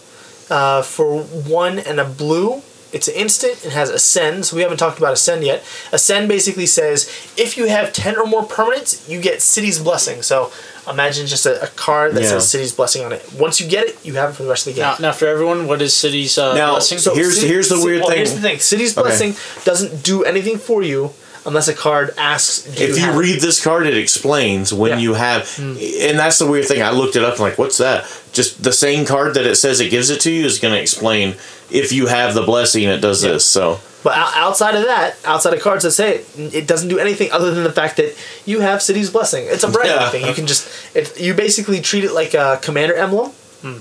[0.51, 2.62] uh, for one and a blue.
[2.95, 3.65] It's an instant.
[3.65, 4.45] It has ascend.
[4.45, 5.63] So we haven't talked about ascend yet.
[5.91, 6.99] Ascend basically says
[7.38, 10.21] if you have ten or more permanents, you get City's Blessing.
[10.21, 10.51] So
[10.89, 12.29] imagine just a, a card that Yeah.
[12.29, 13.21] says City's Blessing on it.
[13.38, 14.88] Once you get it, you have it for the rest of the game.
[14.99, 16.97] Now, now for everyone, what is City's uh, Now, blessing?
[16.99, 18.17] so- Here's- City- here's the Ci- weird well, thing.
[18.17, 18.60] Here's the thing.
[18.60, 19.08] City's Okay.
[19.10, 21.12] Blessing doesn't do anything for you
[21.45, 22.63] unless a card asks.
[22.63, 23.17] Do if you have it?
[23.19, 24.95] read this card, it explains when Yeah.
[24.97, 25.01] Hmm.
[25.01, 26.81] you have, and that's the weird thing.
[26.81, 28.05] I looked it up and like, what's that?
[28.34, 30.79] Just the same card that it says it gives it to you is going to
[30.81, 31.36] explain
[31.71, 33.34] if you have the blessing, it does Yeah.
[33.34, 33.45] this.
[33.45, 37.31] So But outside of that, outside of cards that say it, it doesn't do anything
[37.31, 39.45] other than the fact that you have City's Blessing.
[39.47, 40.10] It's a branding Yeah.
[40.10, 40.25] thing.
[40.27, 43.31] You can just it, you basically treat it like a commander emblem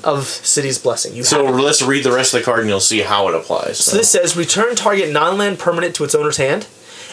[0.02, 1.14] of City's Blessing.
[1.14, 3.34] You so have let's read the rest of the card and you'll see how it
[3.34, 3.76] applies.
[3.84, 6.64] So this says return target non-land permanent to its owner's hand,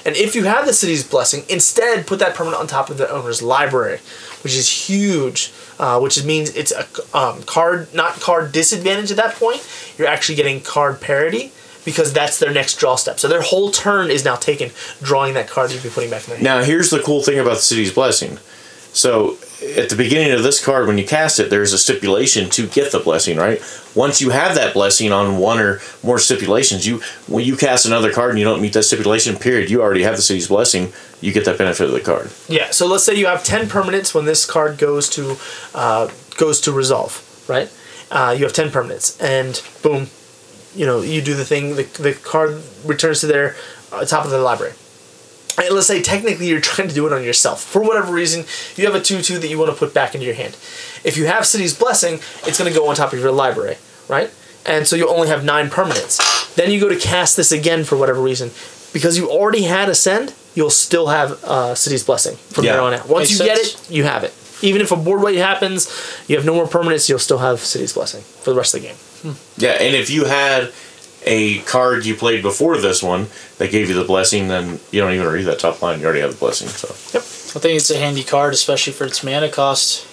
[0.05, 3.09] and if you have the City's Blessing, instead put that permanent on top of the
[3.09, 3.99] owner's library,
[4.43, 5.51] which is huge.
[5.79, 6.85] Uh, which means it's a
[7.17, 9.67] um, card, not card disadvantage at that point.
[9.97, 11.51] You're actually getting card parity
[11.85, 13.19] because that's their next draw step.
[13.19, 14.69] So their whole turn is now taken
[15.01, 16.43] drawing that card you'd be putting back in their hand.
[16.43, 18.37] Now, here's the cool thing about the city's blessing.
[18.93, 19.37] So,
[19.77, 22.91] at the beginning of this card, when you cast it, there's a stipulation to get
[22.91, 23.61] the blessing, right?
[23.95, 28.11] Once you have that blessing on one or more stipulations, you when you cast another
[28.11, 30.91] card and you don't meet that stipulation, period, you already have the city's blessing.
[31.21, 32.31] You get that benefit of the card.
[32.49, 32.71] Yeah.
[32.71, 35.37] So let's say you have ten permanents when this card goes to
[35.75, 37.71] uh, goes to resolve, right?
[38.09, 40.09] Uh, you have ten permanents, and boom,
[40.75, 41.75] you know you do the thing.
[41.75, 43.55] The, the card returns to their
[43.91, 44.73] uh, top of the library.
[45.61, 48.45] And let's say technically you're trying to do it on yourself for whatever reason.
[48.75, 50.53] You have a two-two that you want to put back into your hand.
[51.03, 52.15] If you have City's Blessing,
[52.47, 54.31] it's going to go on top of your library, right?
[54.65, 56.53] And so you only have nine permanents.
[56.55, 58.49] Then you go to cast this again for whatever reason,
[58.93, 60.33] because you already had Ascend.
[60.53, 62.73] You'll still have uh, City's Blessing from Yeah.
[62.73, 63.07] there on out.
[63.07, 64.33] Once Makes you get it, you have it.
[64.61, 65.89] Even if a board wipe happens,
[66.27, 67.07] you have no more permanents.
[67.09, 69.35] You'll still have City's Blessing for the rest of the game.
[69.57, 70.71] Yeah, and if you had
[71.25, 75.13] a card you played before this one that gave you the blessing, then you don't
[75.13, 75.99] even read that top line.
[75.99, 76.67] You already have the blessing.
[76.67, 77.23] So Yep.
[77.23, 80.05] I think it's a handy card, especially for its mana cost.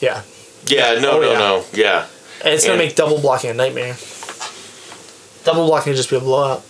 [0.00, 0.22] Yeah,
[0.66, 1.38] Yeah, no, Oh, no, yeah.
[1.38, 1.64] no.
[1.72, 2.06] Yeah.
[2.44, 3.96] and it's gonna make double blocking a nightmare.
[5.44, 6.62] Double blocking would just be a blowout.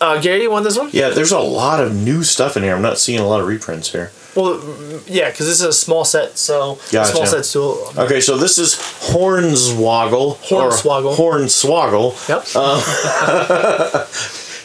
[0.00, 0.90] Uh, Gary, you want this one?
[0.92, 2.74] yeah, there's a lot of new stuff in here.
[2.76, 4.12] I'm not seeing a lot of reprints here.
[4.36, 4.60] Well,
[5.06, 7.12] yeah, because this is a small set, so Gotcha.
[7.12, 7.88] small set do.
[7.88, 10.36] Um, okay, so this is Hornswoggle.
[10.36, 11.16] Hornswoggle.
[11.16, 12.28] Hornswoggle.
[12.28, 12.44] Yep.
[12.54, 14.06] Uh,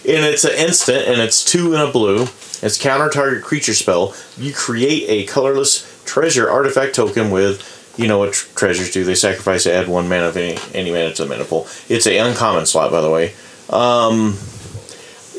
[0.14, 2.24] and it's an instant, and it's two in a blue.
[2.62, 4.14] It's counter target creature spell.
[4.38, 9.04] You create a colorless treasure artifact token with, you know what tr- treasures do?
[9.04, 11.68] They sacrifice to add one mana of any, any mana to the mana pool.
[11.88, 13.34] It's a uncommon slot, by the way.
[13.70, 14.38] Um,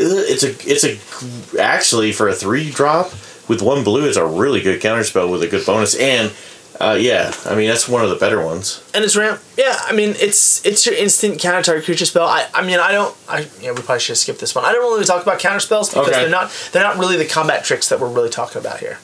[0.00, 3.12] uh, it's a it's a actually for a three drop
[3.48, 5.94] with one blue, it's a really good counter spell with a good bonus.
[5.94, 6.32] And
[6.80, 8.82] uh, yeah, I mean that's one of the better ones.
[8.94, 9.40] and it's ramp.
[9.56, 12.26] Yeah, I mean it's it's your instant counter target creature spell.
[12.26, 13.16] I, I mean I don't.
[13.28, 14.64] I yeah we probably should skip this one.
[14.64, 16.20] I don't really talk about counter spells because Okay.
[16.22, 18.98] they're not they're not really the combat tricks that we're really talking about here.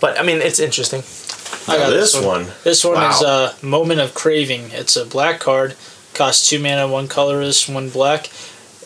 [0.00, 1.02] But I mean it's interesting.
[1.66, 2.46] I got this one.
[2.64, 4.70] This one is a uh, Moment of Craving.
[4.70, 5.74] It's a black card,
[6.14, 8.30] costs two mana, one colorless, one black.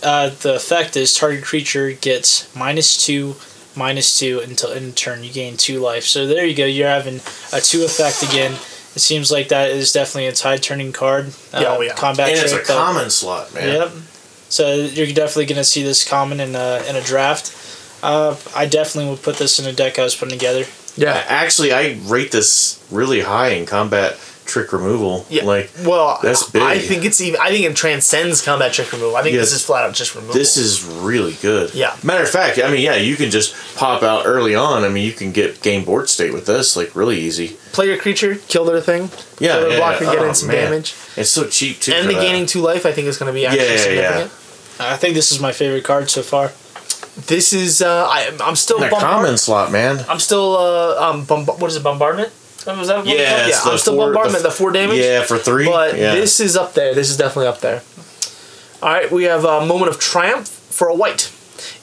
[0.02, 3.36] Uh, the effect is target creature gets minus two,
[3.76, 6.04] minus two until in turn you gain two life.
[6.04, 6.66] So there you go.
[6.66, 7.20] You're having
[7.52, 8.52] a two effect again.
[8.94, 11.28] It seems like that is definitely a tide turning card.
[11.52, 11.94] Uh, Yeah, oh, yeah.
[11.94, 13.68] Combat and it's a trick common slot, man.
[13.68, 13.92] Yep.
[14.50, 17.56] So you're definitely going to see this common in a, in a draft.
[18.02, 20.66] Uh, I definitely would put this in a deck I was putting together.
[20.96, 21.24] Yeah.
[21.26, 25.24] Actually, I rate this really high in combat trick removal.
[25.30, 25.44] Yeah.
[25.44, 26.62] Like well, that's big.
[26.62, 27.40] I think it's even.
[27.40, 29.16] I think it transcends combat trick removal.
[29.16, 29.40] I think Yeah.
[29.40, 30.34] this is flat out just removal.
[30.34, 31.74] this is really good.
[31.74, 31.96] Yeah.
[32.02, 34.84] Matter of fact, I mean, yeah, you can just pop out early on.
[34.84, 37.56] I mean, you can get game board state with this, like really easy.
[37.72, 40.12] play your creature, kill their thing, Yeah, kill their yeah, blocker, yeah.
[40.14, 40.64] get Oh, in some man.
[40.70, 41.92] damage, It's so cheap too.
[41.92, 42.20] and the that.
[42.20, 42.84] gaining two life.
[42.84, 44.30] I think is going to be actually Yeah, yeah, significant.
[44.80, 46.50] I think this is my favorite card so far.
[47.26, 47.82] This is.
[47.82, 48.78] Uh, I, I'm still.
[48.78, 50.02] That bombard- common slot, man.
[50.08, 50.56] I'm still.
[50.56, 51.82] Uh, um, bomb- what is it?
[51.82, 52.32] Bombardment.
[52.66, 53.06] Was that?
[53.06, 53.58] Yeah, yeah.
[53.64, 54.36] I'm still four- the bombardment.
[54.36, 54.98] f- The, four damage.
[54.98, 55.66] Yeah, for three.
[55.66, 56.14] But yeah.
[56.14, 56.94] this is up there.
[56.94, 57.82] This is definitely up there.
[58.82, 61.32] All right, we have a moment of triumph for a white.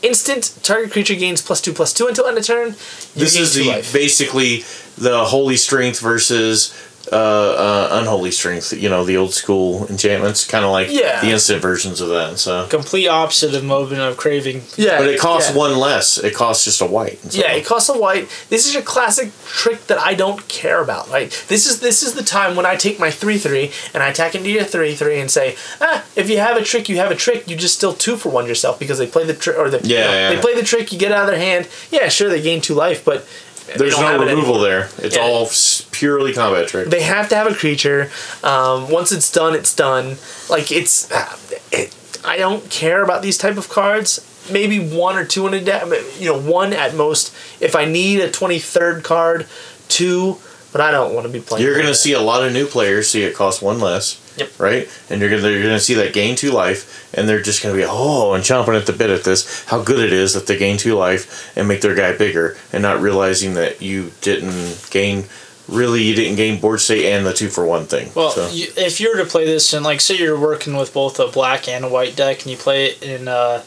[0.02, 2.70] Instant target creature gains plus two plus two until end of turn.
[2.70, 2.76] You
[3.16, 3.94] this is the life.
[3.94, 4.64] basically
[4.98, 6.74] the holy strength versus
[7.12, 8.74] uh, uh, unholy strength.
[8.74, 11.22] You know, the old school enchantments, kind of like Yeah.
[11.22, 12.40] the instant versions of that.
[12.40, 14.64] So, Complete opposite of Moment of Craving.
[14.76, 15.58] yeah, but it costs yeah.
[15.58, 16.18] one less.
[16.18, 17.20] It costs just a white.
[17.32, 18.30] So- Yeah, it costs a white.
[18.50, 21.10] This is your classic trick that I don't care about.
[21.10, 21.32] Right?
[21.48, 24.36] This is this is the time when I take my three three and I attack
[24.36, 27.16] into your three three and say, ah, if you have a trick, you have a
[27.16, 27.48] trick.
[27.50, 29.96] You just still two for one yourself because they play the trick or the you
[29.96, 30.30] Yeah, know, yeah.
[30.30, 30.92] they play the trick.
[30.92, 31.68] You get out of their hand.
[31.92, 33.26] Yeah, sure, they gain two life, but
[33.78, 34.90] There's no have it removal there.
[34.98, 35.22] It's Yeah.
[35.24, 35.50] all
[35.92, 36.88] purely combat trick.
[36.90, 38.10] They have to have a creature.
[38.44, 40.18] Um, once it's done, it's done.
[40.50, 41.10] Like it's,
[41.72, 44.20] it, I don't care about these type of cards.
[44.52, 45.84] Maybe one or two in a deck.
[46.20, 47.34] You know, one at most.
[47.60, 49.46] If I need a twenty third card,
[49.88, 50.38] two.
[50.72, 51.66] But I don't want to be playing.
[51.66, 54.18] You're gonna see a lot of new players see it costs one less.
[54.40, 54.60] Yep.
[54.60, 57.76] Right, and you're gonna you're gonna see that gain two life, and they're just gonna
[57.76, 59.66] be oh and chomping at the bit at this.
[59.66, 62.82] How good it is that they gain two life and make their guy bigger, and
[62.82, 65.26] not realizing that you didn't gain.
[65.68, 68.10] Really, you didn't gain board state and the two for one thing.
[68.16, 68.50] Well, so.
[68.50, 71.28] you, if you were to play this and like say you're working with both a
[71.28, 73.62] black and a white deck and you play it in uh,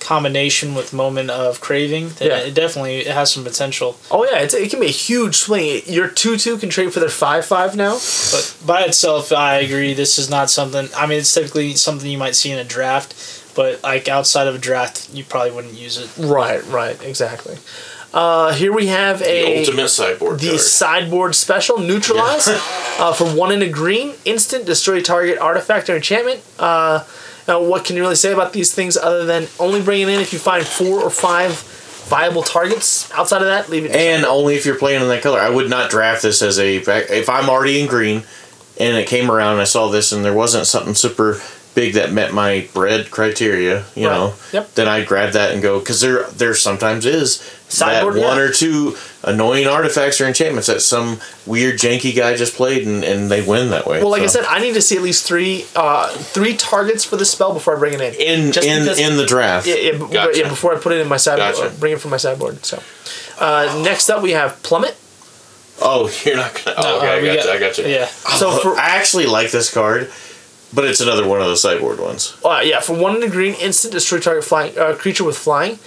[0.00, 2.38] combination with Moment of Craving, then Yeah.
[2.38, 3.96] it definitely it has some potential.
[4.10, 5.82] Oh yeah, it's, it can be a huge swing.
[5.86, 7.98] Your two two can trade for their five five now.
[8.32, 9.94] But by itself, I agree.
[9.94, 10.88] This is not something.
[10.96, 13.14] I mean, it's typically something you might see in a draft,
[13.54, 16.10] but like outside of a draft, you probably wouldn't use it.
[16.18, 17.58] Right, right, exactly.
[18.12, 20.60] Uh, here we have the a ultimate sideboard the card.
[20.60, 22.48] sideboard special neutralize
[22.98, 27.04] uh, for one in a green instant destroy target artifact or enchantment uh,
[27.48, 30.20] now what can you really say about these things other than only bring it in
[30.20, 31.52] if you find four or five
[32.08, 35.38] viable targets outside of that leave it and only if you're playing in that color.
[35.38, 38.24] I would not draft this as a if I'm already in green,
[38.78, 41.40] and it came around and I saw this and there wasn't something super
[41.74, 44.12] big that met my bread criteria, you Right.
[44.16, 44.34] know.
[44.52, 44.74] Yep.
[44.74, 47.40] Then I'd grab that and go because there there sometimes is
[47.70, 48.42] Sideboard, that one yeah.
[48.42, 53.30] or two annoying artifacts or enchantments that some weird janky guy just played and, and
[53.30, 54.00] they win that way.
[54.00, 57.16] well like i said i need to see at least three uh, three targets for
[57.16, 59.66] the spell before i bring it in in Just in in the draft.
[59.66, 60.38] yeah, yeah, Gotcha.
[60.38, 61.68] yeah, before I put it in my sideboard, Gotcha.
[61.68, 62.64] uh, bring it from my sideboard.
[62.64, 62.82] So,
[63.38, 64.96] uh, next up we have plummet.
[65.82, 66.76] Oh, you're not gonna.
[66.78, 67.86] Oh, Uh, okay, I got, got- you, I got you.
[67.86, 68.06] Yeah.
[68.06, 70.10] So for I actually like this card,
[70.74, 72.36] but it's another one of the sideboard ones.
[72.44, 75.78] Uh, yeah, for one in the green, instant destroy target flying uh, creature with flying.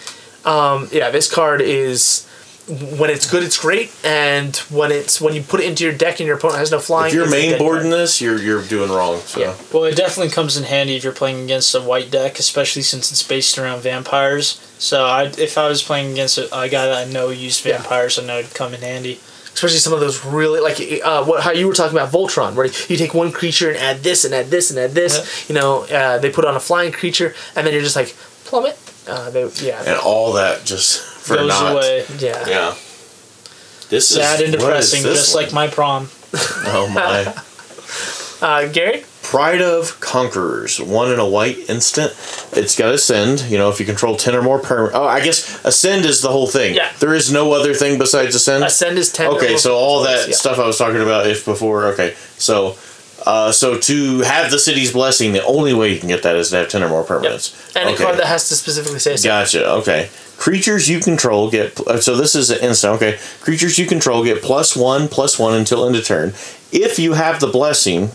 [0.45, 2.27] Um, yeah, this card is
[2.67, 6.19] when it's good, it's great, and when it's when you put it into your deck
[6.21, 7.07] and your opponent has no flying.
[7.09, 9.19] If you're main boarding this, you're you're doing wrong.
[9.19, 9.39] So.
[9.41, 9.55] Yeah.
[9.73, 13.11] Well, it definitely comes in handy if you're playing against a white deck, especially since
[13.11, 14.65] it's based around vampires.
[14.79, 17.77] So, I, if I was playing against a, a guy that I know used Yeah.
[17.79, 19.19] vampires, I know it'd come in handy.
[19.53, 22.65] especially some of those really like uh, what how you were talking about Voltron, where
[22.65, 25.47] you take one creature and add this and add this and add this.
[25.49, 28.77] You know, uh, they put on a flying creature, and then you're just like plummet.
[29.07, 31.73] Uh, they, yeah, and all that just for Goes naught.
[31.73, 32.05] away.
[32.19, 32.75] yeah, Yeah.
[33.89, 35.43] This is Sad and depressing, just one?
[35.43, 36.09] like my prom.
[36.33, 37.33] oh my.
[38.41, 39.05] Uh, Gary?
[39.21, 42.11] Pride of Conquerors, one in a white instant.
[42.51, 43.39] It's got Ascend.
[43.49, 44.91] You know, if you control 10 or more per.
[44.93, 46.75] Oh, I guess Ascend is the whole thing.
[46.75, 46.91] Yeah.
[46.99, 48.65] There is no other thing besides Ascend?
[48.65, 49.27] Ascend is 10.
[49.35, 50.35] Okay, so all that Yeah.
[50.35, 51.85] stuff I was talking about if before.
[51.93, 52.75] Okay, so.
[53.25, 56.49] Uh, so to have the city's blessing, the only way you can get that is
[56.49, 57.75] to have ten or more permanents.
[57.75, 58.03] And okay.
[58.03, 59.27] a card that has to specifically say so.
[59.27, 59.69] Gotcha.
[59.75, 60.09] Okay.
[60.37, 62.95] Creatures you control get uh, so this is an instant.
[62.95, 63.17] Okay.
[63.39, 66.29] Creatures you control get plus one plus one until end of turn.
[66.71, 68.09] If you have the blessing,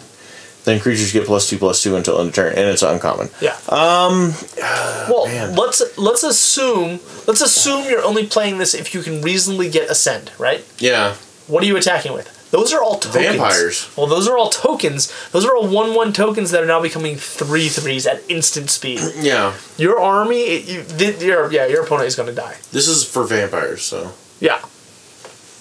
[0.64, 3.30] then creatures get plus two plus two until end of turn, and it's uncommon.
[3.40, 3.56] Yeah.
[3.68, 4.34] Um.
[5.08, 5.54] Well, man.
[5.54, 10.32] let's let's assume let's assume you're only playing this if you can reasonably get ascend,
[10.38, 10.62] right?
[10.78, 11.14] Yeah.
[11.46, 12.37] What are you attacking with?
[12.50, 13.26] Those are all tokens.
[13.26, 13.90] Vampires.
[13.96, 15.12] Well, those are all tokens.
[15.32, 19.00] Those are all one-one tokens that are now becoming three threes at instant speed.
[19.20, 19.54] Yeah.
[19.76, 22.56] Your army, it, you, th- your yeah, your opponent is going to die.
[22.72, 24.60] This is for vampires, so Yeah.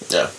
[0.08, 0.30] yeah.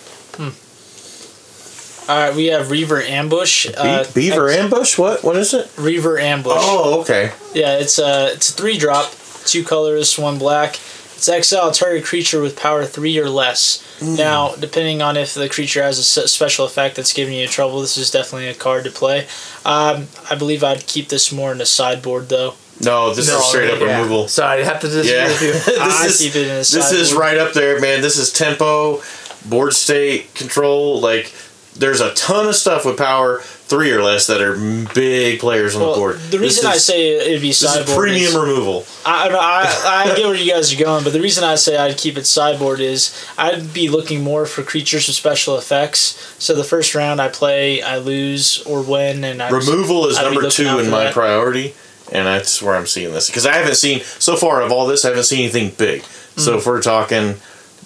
[2.08, 3.68] All right, we have Reaver Ambush.
[3.76, 4.98] Uh, Be- Beaver ex- ambush.
[4.98, 5.22] What?
[5.22, 5.70] What is it?
[5.76, 6.54] Reaver Ambush.
[6.58, 7.30] Oh, okay.
[7.54, 9.12] Yeah, it's a it's a three drop,
[9.44, 10.74] two colors, one black.
[11.14, 13.84] It's exile target creature with power three or less.
[14.02, 17.96] Now, depending on if the creature has a special effect that's giving you trouble, this
[17.98, 19.26] is definitely a card to play.
[19.64, 22.54] Um, I believe I'd keep this more in the sideboard though.
[22.82, 23.96] No, this No, is straight up yeah.
[23.98, 24.26] removal.
[24.28, 25.28] Sorry, I have to disagree Yeah.
[25.28, 25.52] with you.
[25.74, 28.00] this I is keep it in the this is right up there, man.
[28.00, 29.02] This is tempo,
[29.44, 30.98] board state control.
[31.00, 31.32] Like,
[31.76, 34.56] there's a ton of stuff with power three or less that are
[34.94, 36.16] big players on Well, the board.
[36.16, 38.84] the This reason I say it'd be this sideboard is premium is- removal.
[39.06, 41.96] I, I, I get where you guys are going, but the reason I say I'd
[41.96, 46.34] keep it sideboard is I'd be looking more for creatures with special effects.
[46.38, 50.24] So the first round I play, I lose or win, and I Removal is I'd
[50.24, 51.14] number two in my that.
[51.14, 51.74] priority,
[52.12, 55.04] and that's where I'm seeing this because I haven't seen so far of all this.
[55.04, 56.02] I haven't seen anything big.
[56.36, 56.58] So Mm.
[56.58, 57.36] if we're talking,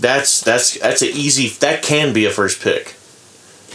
[0.00, 1.48] that's that's that's an easy.
[1.60, 2.94] That can be a first pick.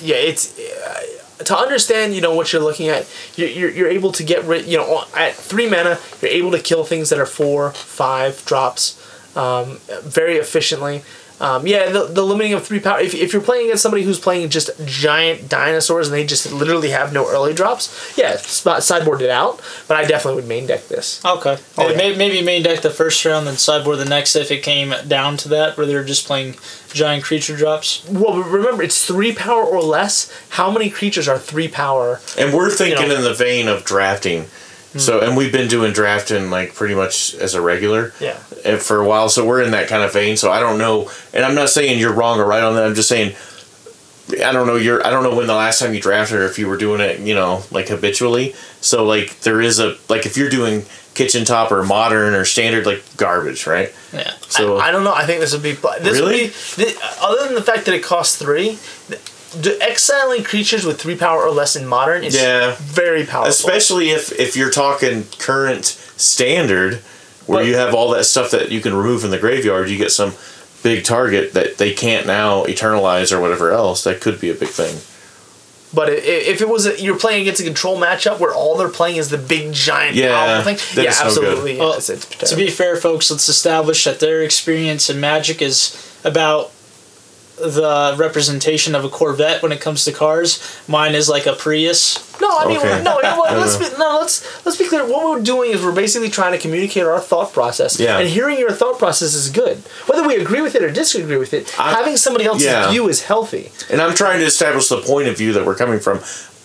[0.02, 1.02] yeah, it's uh,
[1.46, 2.14] to understand.
[2.14, 3.08] You know what you're looking at.
[3.36, 4.66] You're, you're, you're able to get rid.
[4.66, 8.98] You know, at three mana, you're able to kill things that are four, five drops,
[9.36, 11.04] um, very efficiently.
[11.40, 13.00] Um, yeah, the, the limiting of three power.
[13.00, 16.90] If, if you're playing against somebody who's playing just giant dinosaurs and they just literally
[16.90, 19.62] have no early drops, yeah, sideboard it out.
[19.88, 21.24] But I definitely would main deck this.
[21.24, 21.58] Okay.
[21.78, 21.98] Oh, yeah.
[21.98, 25.38] maybe, maybe main deck the first round, then sideboard the next if it came down
[25.38, 26.56] to that, where they're just playing
[26.94, 28.06] giant creature drops.
[28.10, 30.32] Well, but remember, it's three power or less.
[30.50, 32.20] How many creatures are three power?
[32.38, 33.16] And we're thinking know.
[33.16, 34.48] in the vein of drafting.
[34.94, 35.00] Mm.
[35.00, 38.14] So, and we've been doing drafting like pretty much as a regular.
[38.20, 38.34] Yeah.
[38.78, 40.36] For a while, so we're in that kind of vein.
[40.36, 42.84] So I don't know, and I'm not saying you're wrong or right on that.
[42.86, 43.36] I'm just saying,
[44.46, 44.76] I don't know.
[44.76, 45.06] You're.
[45.06, 47.20] I don't know when the last time you drafted or if you were doing it,
[47.20, 48.54] you know, like habitually.
[48.82, 50.84] So like there is a like if you're doing
[51.16, 53.94] kitchen top or modern or standard like garbage, right?
[54.14, 54.32] Yeah.
[54.42, 55.14] So I, I don't know.
[55.14, 56.42] I think this would be this Really?
[56.44, 59.39] Would be, thi- other than the fact that it costs three, th- the
[59.82, 62.76] exiling creatures with three power or less in modern is Yeah.
[62.80, 63.50] very powerful.
[63.50, 67.00] especially if if you're talking current standard
[67.46, 69.98] where But- you have all that stuff that you can remove from the graveyard you
[69.98, 70.34] get some
[70.84, 74.70] big target that they can't now eternalize or whatever else that could be a big
[74.70, 74.98] thing
[75.92, 78.78] But i- i- if it was a, you're playing against a control matchup where all
[78.78, 81.26] they're playing is the big giant Yeah, thing, yeah, it's no good.
[81.26, 81.76] absolutely.
[81.78, 85.94] Well, yes, it's To be fair, folks, let's establish that their experience in Magic is
[86.24, 86.70] about
[87.60, 90.60] the representation of a Corvette when it comes to cars.
[90.88, 92.26] Mine is like a Prius.
[92.42, 93.04] No, I mean Okay.
[93.04, 93.18] no.
[93.18, 93.52] You know what?
[93.58, 94.20] Let's be, no.
[94.20, 95.06] Let's let's be clear.
[95.06, 98.00] What we're doing is we're basically trying to communicate our thought process.
[98.00, 98.18] Yeah.
[98.20, 101.54] And hearing your thought process is good, whether we agree with it or disagree with
[101.54, 101.78] it.
[101.80, 102.90] I- having somebody else's yeah.
[102.92, 103.72] view is healthy.
[103.92, 106.20] and i'm trying to establish the point of view that we're coming from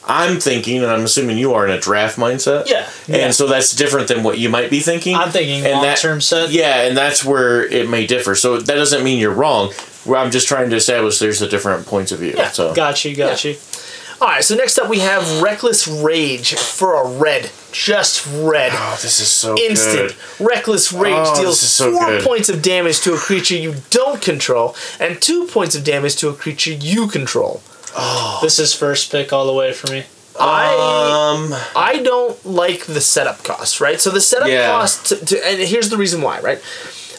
[0.06, 2.88] i'm thinking and i'm assuming you are in a draft mindset Yeah.
[3.06, 3.30] and Yeah.
[3.30, 6.50] so that's different than what you might be thinking I'm thinking And that- long-term set.
[6.50, 9.72] yeah and that's where it may differ so that doesn't mean you're wrong
[10.04, 13.04] Where i'm just trying to establish there's a different points of view Yeah, so Got
[13.04, 13.56] you, got you.
[14.20, 14.44] All right.
[14.44, 18.70] So next up we have reckless rage for a red, just red.
[18.72, 22.24] oh this is so Instant good reckless rage Oh, deals so four good.
[22.24, 26.28] points of damage to a creature you don't control, and two points of damage to
[26.28, 27.60] a creature you control.
[28.42, 30.04] This is first pick all the way for me.
[30.38, 30.74] I
[31.30, 34.00] um I don't like the setup cost, right?
[34.00, 34.66] So the setup Yeah.
[34.66, 36.60] cost, to, to, and here's the reason why, right?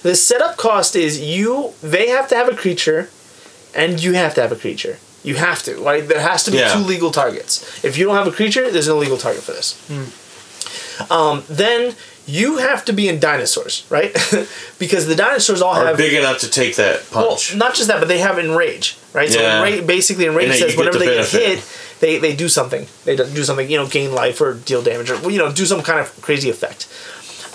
[0.03, 1.73] The setup cost is you.
[1.81, 3.09] They have to have a creature,
[3.73, 4.97] and you have to have a creature.
[5.23, 6.07] You have to, right?
[6.07, 6.73] There has to be Yeah.
[6.73, 7.63] two legal targets.
[7.83, 9.75] If you don't have a creature, there's no legal target for this.
[11.09, 11.95] Um, then
[12.27, 14.11] you have to be in dinosaurs, right?
[14.79, 17.87] because the dinosaurs all are have big enough to take that well, punch not just
[17.87, 19.29] that, but they have enrage, right?
[19.33, 19.63] Yeah.
[19.63, 22.35] So enra- basically, enrage And then says get whenever the they get hit, they, they
[22.35, 22.85] do something.
[23.05, 25.65] They do do something, you know, gain life or deal damage or you know do
[25.65, 26.87] some kind of crazy effect.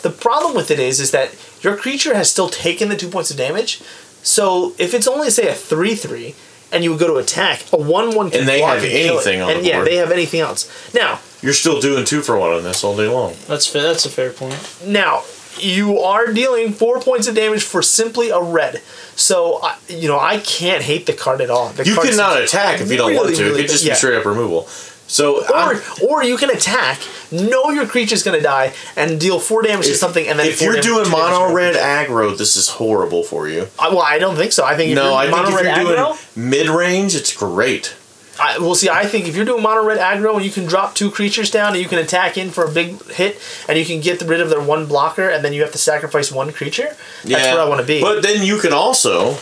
[0.03, 3.31] The problem with it is, is that your creature has still taken the two points
[3.31, 3.83] of damage.
[4.23, 6.35] So if it's only say a three three,
[6.73, 9.61] and you would go to attack, a one one And they have anything on and
[9.61, 9.87] the yeah, board.
[9.89, 10.71] they have anything else.
[10.95, 13.35] Now, You're still doing two for one on this all day long.
[13.47, 13.83] That's fair.
[13.83, 14.59] That's a fair point.
[14.87, 15.23] now
[15.59, 18.81] you are dealing four points of damage for simply a red.
[19.17, 21.69] So I- you know I can't hate the card at all.
[21.71, 23.43] The You cannot attack if you don't want to.
[23.45, 23.91] really it could just good.
[23.91, 24.69] be straight up removal.
[25.07, 27.01] So Or, I'm- or you can attack,
[27.33, 30.75] know your creature's gonna die, and deal four damage to something, and then if you're
[30.75, 33.67] doing two damage to mono red aggro, this is horrible for you.
[33.77, 34.65] I, well, I don't think so.
[34.65, 37.17] I think if No, you're I think mono if red you're aggro, doing mid range,
[37.17, 37.95] it's great.
[38.41, 40.95] I, well, see, I think if you're doing mono red aggro and you can drop
[40.95, 43.39] two creatures down and you can attack in for a big hit
[43.69, 46.33] and you can get rid of their one blocker and then you have to sacrifice
[46.33, 48.01] one creature, that's where I want to be.
[48.01, 49.37] But then you can also,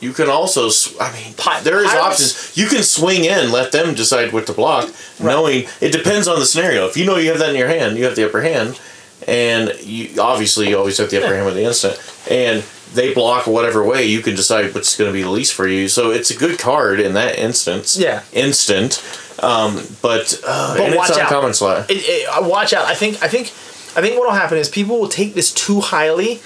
[0.00, 2.56] you can also, sw- I mean, Pi- there is pirates- options.
[2.56, 4.88] You can swing in, let them decide what to block,
[5.18, 6.86] knowing it depends on the scenario.
[6.86, 8.78] If you know you have that in your hand, you have the upper hand,
[9.26, 11.98] and you obviously you always have the upper hand with the instant,
[12.30, 12.62] and
[12.94, 14.04] they block whatever way.
[14.06, 15.88] You can decide what's going to be the least for you.
[15.88, 17.96] So it's a good card in that instance.
[17.96, 18.22] Yeah.
[18.32, 19.02] instant.
[19.42, 21.28] Um, but uh, But watch it's on out.
[21.30, 21.90] common slot.
[21.90, 22.86] it, it, uh, watch out.
[22.86, 23.48] I think I think
[23.96, 26.40] I think what will happen is people will take this too highly,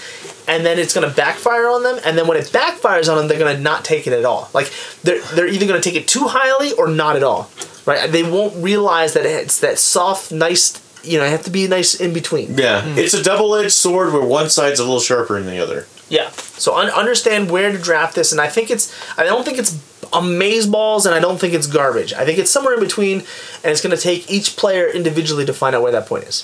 [0.49, 1.99] and then it's going to backfire on them.
[2.05, 4.51] And then when it backfires on them, they're going to not take it at all.
[4.53, 4.73] Like
[5.05, 7.49] they're they're either going to take it too highly or not at all.
[7.87, 8.11] Right?
[8.11, 10.81] They won't realize that it's that soft, nice.
[11.05, 12.59] You know, it have to be nice in between.
[12.59, 12.99] Yeah, Hmm.
[12.99, 15.87] it's a double-edged sword where one side's a little sharper than the other.
[16.11, 16.31] Yeah.
[16.31, 18.93] So un- understand where to draft this, and I think it's.
[19.19, 19.79] I don't think it's
[20.13, 22.13] amaze balls, and I don't think it's garbage.
[22.13, 25.55] I think it's somewhere in between, and it's going to take each player individually to
[25.55, 26.43] find out where that point is.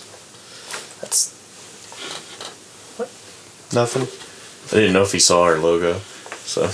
[1.01, 1.33] That's
[2.97, 3.09] what?
[3.75, 4.07] Nothing.
[4.71, 5.99] I didn't know if he saw our logo,
[6.45, 6.71] so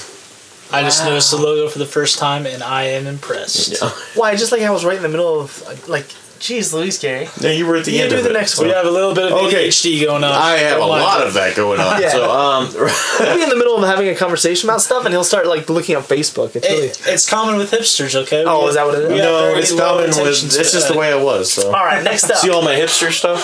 [0.70, 3.72] I just noticed the logo for the first time, and I am impressed.
[3.72, 3.90] yeah.
[4.14, 4.36] why.
[4.36, 6.07] Just like I was right in the middle of like,
[6.43, 7.28] geez, Louise Gary.
[7.40, 8.32] No, you were at the You end do of the it.
[8.34, 9.68] next so- We have a little bit of Okay.
[9.68, 10.32] ADHD going on.
[10.32, 11.93] I have a lot of that going on.
[12.03, 12.11] Yeah.
[12.11, 15.22] So um, We'll be in the middle of having a conversation about stuff, and he'll
[15.24, 16.57] start like looking up Facebook.
[16.57, 16.88] It's really.
[16.88, 18.45] It, it's common with hipsters, okay?
[18.47, 19.18] Oh, We- is that what it is?
[19.18, 20.18] no, it's common with.
[20.26, 20.64] It's span.
[20.64, 21.53] just the way it was.
[21.53, 22.36] So All right, next up.
[22.43, 23.40] see all my hipster stuff.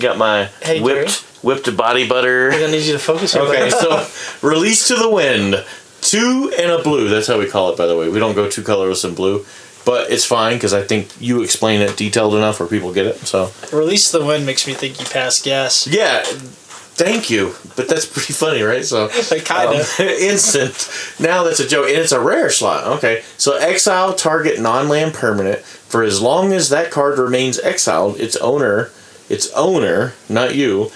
[0.00, 2.50] Got my Hey, whipped whipped body butter.
[2.52, 3.42] I'm gonna need you to focus here.
[3.42, 4.06] Okay, so
[4.46, 5.64] release to the wind,
[6.00, 7.08] two and a blue.
[7.08, 8.08] That's how we call it, by the way.
[8.08, 9.44] We don't go two colors in blue,
[9.84, 13.16] but it's fine because I think you explain it detailed enough where people get it.
[13.18, 15.86] So Release the wind makes me think you pass gas.
[15.86, 17.54] yeah, thank you.
[17.74, 18.84] But that's pretty funny, right?
[18.84, 20.00] So Like, kind um, of.
[20.00, 20.88] instant.
[21.18, 22.86] Now that's a joke, and it's a rare slot.
[22.98, 28.18] Okay, so exile target non-land permanent for as long as that card remains exiled.
[28.20, 28.90] Its owner,
[29.28, 30.90] its owner, not you,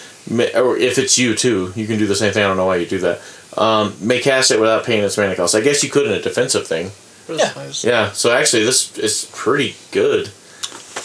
[0.54, 2.44] or if it's you too, you can do the same thing.
[2.44, 3.20] I don't know why you do that.
[3.56, 5.54] Um, may cast it without paying its mana cost.
[5.54, 6.90] I guess you could in a defensive thing.
[7.28, 7.70] Yeah.
[7.82, 8.12] Yeah.
[8.12, 10.30] So actually, this is pretty good.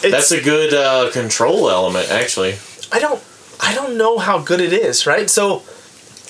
[0.04, 2.56] It's, That's a good uh, control element, actually.
[2.90, 3.22] I don't
[3.60, 5.30] I don't know how good it is, right?
[5.30, 5.62] So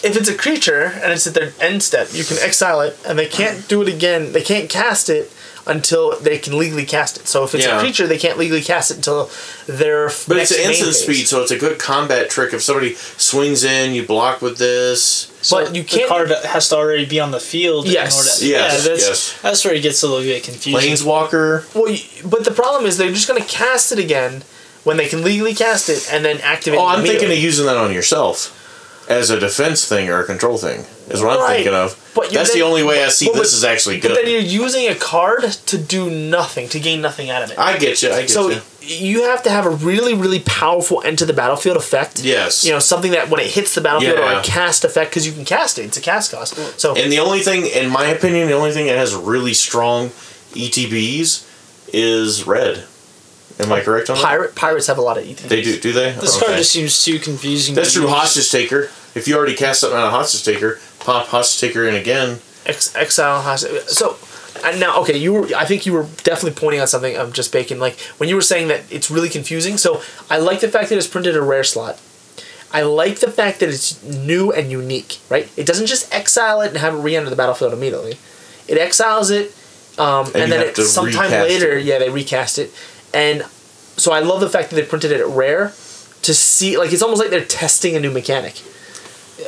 [0.03, 3.19] if it's a creature and it's at their end step, you can exile it and
[3.19, 4.33] they can't do it again.
[4.33, 5.33] They can't cast it
[5.65, 7.29] until they can legally cast it.
[7.29, 7.77] So if it's Yeah.
[7.77, 9.31] a creature, they can't legally cast it until
[9.67, 11.03] their But next it's an main instant phase.
[11.03, 12.53] speed, so it's a good combat trick.
[12.53, 15.29] If somebody swings in, you block with this.
[15.41, 17.87] So But you can't- card has to already be on the field.
[17.87, 18.13] Yes.
[18.13, 19.33] In order Yes, Yeah, that's, yes.
[19.41, 20.81] that's where it gets a little bit confusing.
[20.97, 21.63] Planeswalker.
[21.75, 24.43] Well, but the problem is they're just going to cast it again
[24.83, 26.81] when they can legally cast it and then activate.
[26.81, 28.51] Oh, it I'm thinking of using that on yourself
[29.09, 30.85] as a defense thing or a control thing.
[31.09, 31.99] Is what I'm thinking of.
[32.15, 34.09] But That's then- the only way I see but- this is actually good.
[34.09, 37.59] But then you're using a card to do nothing, to gain nothing out of it.
[37.59, 38.11] I get you.
[38.11, 38.29] I get you.
[38.29, 38.61] So you.
[38.81, 42.23] you have to have a really, really powerful enter the battlefield effect.
[42.23, 42.65] Yes.
[42.65, 45.33] You know, something that when it hits the battlefield or a cast effect, because you
[45.33, 46.55] can cast it, it's a cast cost.
[46.81, 50.11] So And the only thing, in my opinion, the only thing that has really strong
[50.55, 51.45] ETBs
[51.93, 52.85] is red.
[53.61, 54.25] Am I correct on that?
[54.25, 55.49] pirate pirates have a lot of ETBs.
[55.49, 56.13] They do, do they?
[56.13, 56.47] This Okay.
[56.47, 57.75] card just seems too confusing.
[57.75, 58.09] That's to true.
[58.09, 58.13] use.
[58.17, 58.91] Hostage taker.
[59.15, 62.41] If you already cast something on a hostage taker, pop hostage taker in again.
[62.67, 64.17] Ex- exile has so.
[64.65, 65.49] And now, okay, you were.
[65.57, 67.19] I think you were definitely pointing out something.
[67.19, 67.79] I'm just bacon.
[67.81, 69.77] Like when you were saying that it's really confusing.
[69.77, 70.01] So
[70.31, 71.99] I like the fact that it's printed a rare slot.
[72.75, 75.19] I like the fact that it's new and unique.
[75.29, 75.51] Right?
[75.57, 78.19] It doesn't just exile it and have it re-enter the battlefield immediately.
[78.69, 79.55] It exiles it,
[79.99, 81.85] um, and, you then have it, sometime later, it.
[81.85, 82.73] yeah, they recast it,
[83.15, 83.43] and
[83.97, 85.69] so I love the fact that they printed it at rare
[86.23, 86.79] to see.
[86.79, 88.61] Like it's almost like they're testing a new mechanic.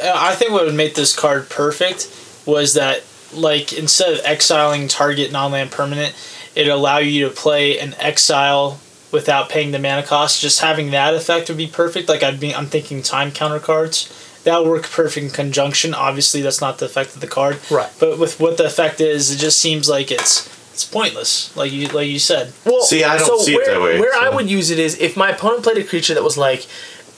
[0.03, 2.09] Uh, I think what would make this card perfect
[2.47, 3.03] was that,
[3.33, 6.15] like, instead of exiling target non-land permanent,
[6.55, 8.81] it allow you to play an exile
[9.13, 10.41] without paying the mana cost.
[10.41, 12.09] Just having that effect would be perfect.
[12.09, 14.13] Like I'd be, I'm thinking time counter cards.
[14.45, 15.95] That would work perfect in conjunction.
[15.95, 17.61] Obviously, that's not the effect of the card.
[17.71, 17.91] Right.
[17.99, 21.57] But with what the effect is, it just seems like it's it's pointless.
[21.57, 22.53] Like you like you said.
[22.67, 24.99] Well, See, I don't see it where, that way, Where I would use it is
[24.99, 26.67] if my opponent played a creature that was like,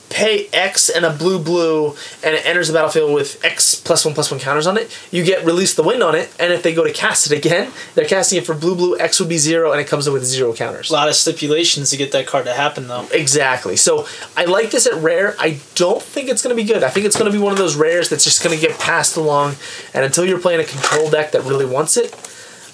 [0.09, 4.13] pay X and a blue blue, and it enters the battlefield with X plus one
[4.13, 6.73] plus one counters on it, you get release the wind on it, and if they
[6.73, 8.97] go to cast it again, they're casting it for blue blue.
[8.99, 10.91] X would be zero, and it comes in with zero counters.
[10.91, 13.07] A lot of stipulations to get that card to happen, though.
[13.11, 13.75] Exactly.
[13.75, 15.35] So I like this at rare.
[15.39, 16.83] I don't think it's going to be good.
[16.83, 18.79] I think it's going to be one of those rares that's just going to get
[18.79, 19.55] passed along,
[19.93, 22.13] and until you're playing a control deck that really wants it,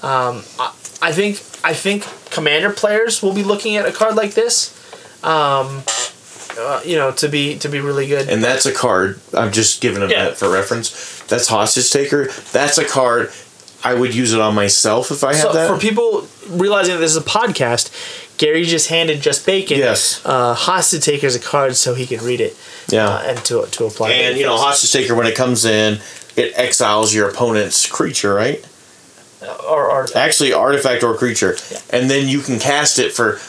[0.03, 4.33] um, I, I think I think commander players will be looking at a card like
[4.33, 4.71] this.
[5.23, 5.83] Um,
[6.57, 8.29] uh, you know, to be to be really good.
[8.29, 9.19] And that's a card.
[9.33, 10.25] I'm just giving them Yeah.
[10.25, 11.21] that for reference.
[11.27, 12.27] That's hostage taker.
[12.51, 13.31] That's a card.
[13.83, 15.67] I would use it on myself if I had so that.
[15.67, 17.91] for people realizing that this is a podcast,
[18.37, 19.77] Gary just handed just bacon.
[19.77, 20.21] Yes.
[20.25, 22.55] Uh, hostage taker is a card so he can read it.
[22.89, 23.09] Yeah.
[23.09, 24.11] Uh, and to to apply.
[24.11, 24.15] It.
[24.31, 25.99] And you know, hostage taker when it comes in,
[26.35, 28.63] it exiles your opponent's creature, right?
[29.69, 31.55] Or, or Actually, artifact or creature,
[31.89, 33.39] and then you can cast it for,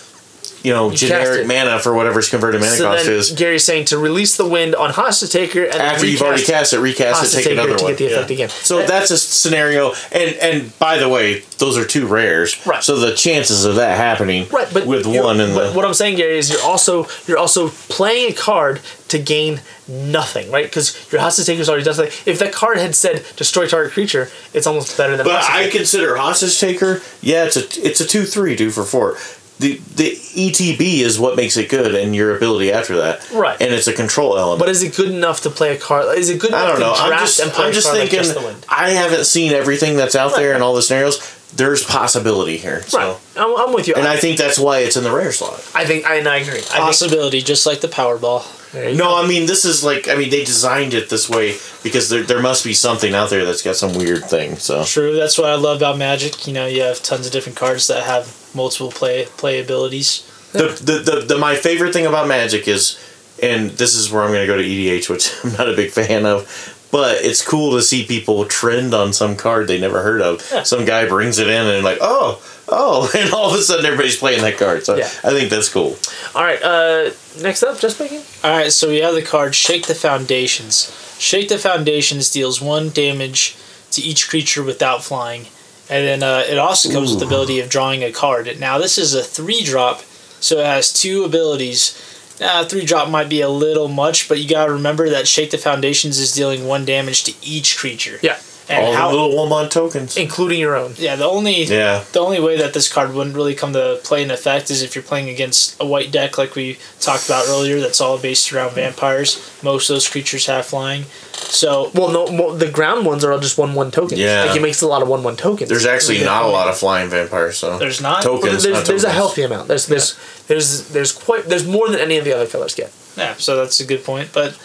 [0.65, 3.31] you know, cast generic mana for whatever's converted mana So cost is.
[3.33, 6.81] Gary's saying to release the wind on Hostage Taker and After you've already cast it,
[6.81, 7.93] recast it, take Taker another to one.
[7.93, 8.49] get the effect again.
[8.49, 12.67] So that's a scenario, and and by the way, those are two rares.
[12.67, 12.83] Right.
[12.83, 16.17] So the chances of that happening, right, but with one and the what I'm saying,
[16.17, 20.65] Gary, is you're also you're also playing a card to gain nothing, right?
[20.65, 22.15] Because your Hostage Taker's already done something.
[22.25, 25.27] If that card had said destroy target creature, it's almost better than.
[25.27, 25.77] But I Taker.
[25.79, 27.03] consider hostage taker.
[27.21, 29.19] Yeah, it's a it's a two three two for four.
[29.61, 33.31] The the ETB is what makes it good, and your ability after that.
[33.31, 33.61] Right.
[33.61, 34.59] And it's a control element.
[34.59, 36.19] But is it good enough to play a card?
[36.19, 36.95] Is it good enough I don't know.
[36.95, 38.25] to I'm just and play I'm a just card like thinking.
[38.27, 38.67] Just the Wind?
[38.69, 40.57] I haven't seen everything that's out there Right.
[40.57, 41.21] in all the scenarios.
[41.55, 42.83] There's possibility here.
[42.83, 42.99] So.
[42.99, 43.95] Right, I'm, I'm with you.
[43.95, 45.65] And I, I think that's why it's in the rare slot.
[45.73, 46.59] I think I, and I agree.
[46.59, 48.43] I think, Possibility, just like the Powerball.
[48.75, 49.17] No.
[49.17, 52.43] I mean this is like I mean they designed it this way because there there
[52.43, 54.57] must be something out there that's got some weird thing.
[54.57, 56.47] So True, that's what I love about Magic.
[56.47, 60.31] You know, you have tons of different cards that have multiple play play abilities.
[60.53, 62.99] the, the, the, the my favorite thing about Magic is,
[63.43, 65.91] and this is where I'm going to go to EDH, which I'm not a big
[65.91, 70.23] fan of, but it's cool to see people trend on some card they never heard
[70.23, 70.41] of.
[70.65, 74.17] Some guy brings it in and like, oh, oh, and all of a sudden everybody's
[74.17, 74.85] playing that card.
[74.85, 75.11] So Yeah.
[75.23, 75.97] I think that's cool.
[76.35, 76.63] All right.
[76.63, 77.11] Uh,
[77.41, 78.23] next up, just making.
[78.43, 80.93] All right, so we have the card Shake the Foundations.
[81.19, 83.57] Shake the Foundations deals one damage
[83.93, 85.43] to each creature without flying,
[85.89, 88.59] and then uh, it also comes with the ability of drawing a card.
[88.59, 90.01] Now this is a three drop,
[90.41, 91.97] so it has two abilities.
[92.41, 95.59] Now three drop might be a little much, but you gotta remember that Shake the
[95.59, 98.19] Foundations is dealing one damage to each creature.
[98.23, 98.39] Yeah,
[98.69, 100.17] and all how the little one mon tokens.
[100.17, 100.95] including your own.
[100.97, 102.03] yeah the only Yeah.
[102.13, 104.95] the only way that this card wouldn't really come to play in effect is if
[104.95, 108.73] you're playing against a white deck like we talked about earlier that's all based around
[108.75, 109.39] vampires.
[109.63, 111.05] Most of those creatures have flying.
[111.33, 114.21] So Well, no, well, the ground ones are all just one one tokens.
[114.21, 114.45] Yeah.
[114.45, 115.69] like he makes a lot of one one tokens.
[115.69, 118.25] There's actually not a lot of flying vampires, so There's not?
[118.25, 118.63] Well, tokens.
[118.63, 119.69] there's, not there's a healthy amount.
[119.69, 122.91] There's there's there's there's quite there's more than any of the other colors get.
[123.17, 124.31] yeah, so that's a good point.
[124.33, 124.57] But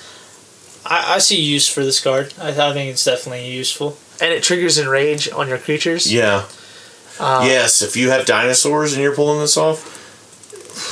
[0.86, 2.34] I, I see use for this card.
[2.40, 3.98] I, I think it's definitely useful.
[4.22, 6.12] And it triggers enrage on your creatures.
[6.12, 6.46] Yeah.
[7.20, 9.98] Uh, yes, if you have dinosaurs and you're pulling this off,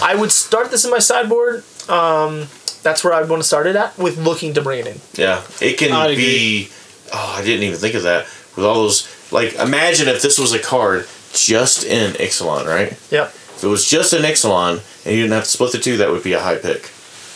[0.02, 1.64] I would start this in my sideboard.
[1.90, 2.48] Um,
[2.84, 5.00] that's where I'd want to start it at with looking to bring it in.
[5.14, 6.70] Yeah, it can I'd be.
[7.14, 8.26] Oh, I didn't even think of that.
[8.56, 12.92] With all those, like, imagine if this was a card just in Ixalan, right?
[13.12, 13.28] Yep.
[13.28, 16.10] If it was just in Ixalan and you didn't have to split the two, that
[16.10, 16.88] would be a high pick.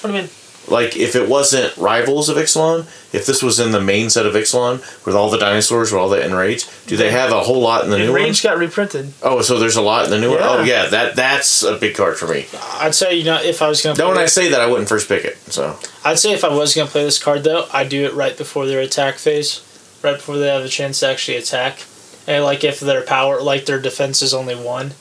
[0.01, 0.29] What do you mean?
[0.71, 4.33] Like, if it wasn't Rivals of Ixalan, if this was in the main set of
[4.33, 7.83] Ixalan with all the dinosaurs, with all the Enrage, do they have a whole lot
[7.83, 8.21] in the new one?
[8.21, 9.13] Enrage got reprinted.
[9.21, 10.39] Oh, so there's a lot in the new one?
[10.41, 12.47] Oh, yeah, that that's a big card for me.
[12.79, 14.89] I'd say you know if I was gonna play when I say that, I wouldn't
[14.89, 15.77] first pick it, so.
[16.05, 18.65] I'd say if I was gonna play this card though, I'd do it right before
[18.65, 19.61] their attack phase,
[20.01, 21.85] right before they have a chance to actually attack.
[22.27, 24.93] And like if their power, like their defense is only one.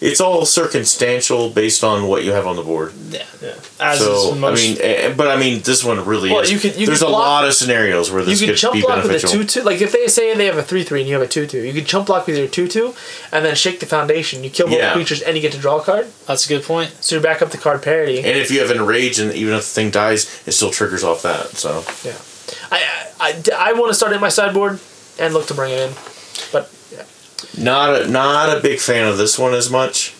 [0.00, 2.92] It's all circumstantial based on what you have on the board.
[3.10, 3.24] Yeah.
[3.40, 3.54] Yeah.
[3.80, 4.60] As So is most.
[4.60, 6.52] I mean, eh, but I mean, this one really Well, is.
[6.52, 8.58] you could- you there's could a block- lot of scenarios where You this could could
[8.58, 9.62] chump be block with a two two.
[9.62, 11.62] Like if they say they have a three three and you have a two two,
[11.62, 12.94] you could chump block with your two two,
[13.32, 14.44] and then shake the foundation.
[14.44, 14.92] You kill both Yeah.
[14.92, 16.06] creatures and you get to draw a card.
[16.26, 16.90] That's a good point.
[17.00, 18.18] So you're back up to card parity.
[18.18, 21.22] and if you have enrage, and even if the thing dies, it still triggers off
[21.22, 21.56] that.
[21.56, 22.12] So Yeah,
[22.70, 22.82] I
[23.18, 24.78] I, I, want to start in my sideboard
[25.18, 25.94] and look to bring it in,
[26.52, 26.75] but yeah.
[27.58, 30.14] Not a not a big fan of this one as much.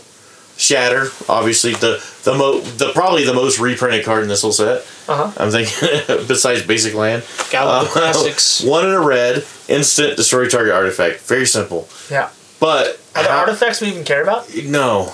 [0.58, 4.86] Shatter, obviously the the mo the probably the most reprinted card in this whole set.
[5.06, 5.32] Uh huh.
[5.36, 7.24] I'm thinking besides basic land.
[7.50, 8.62] The Uh, classics.
[8.64, 11.20] One in a red, instant destroy target artifact.
[11.20, 11.88] Very simple.
[12.10, 12.30] Yeah.
[12.58, 14.48] But Are there how- artifacts we even care about?
[14.64, 15.12] no,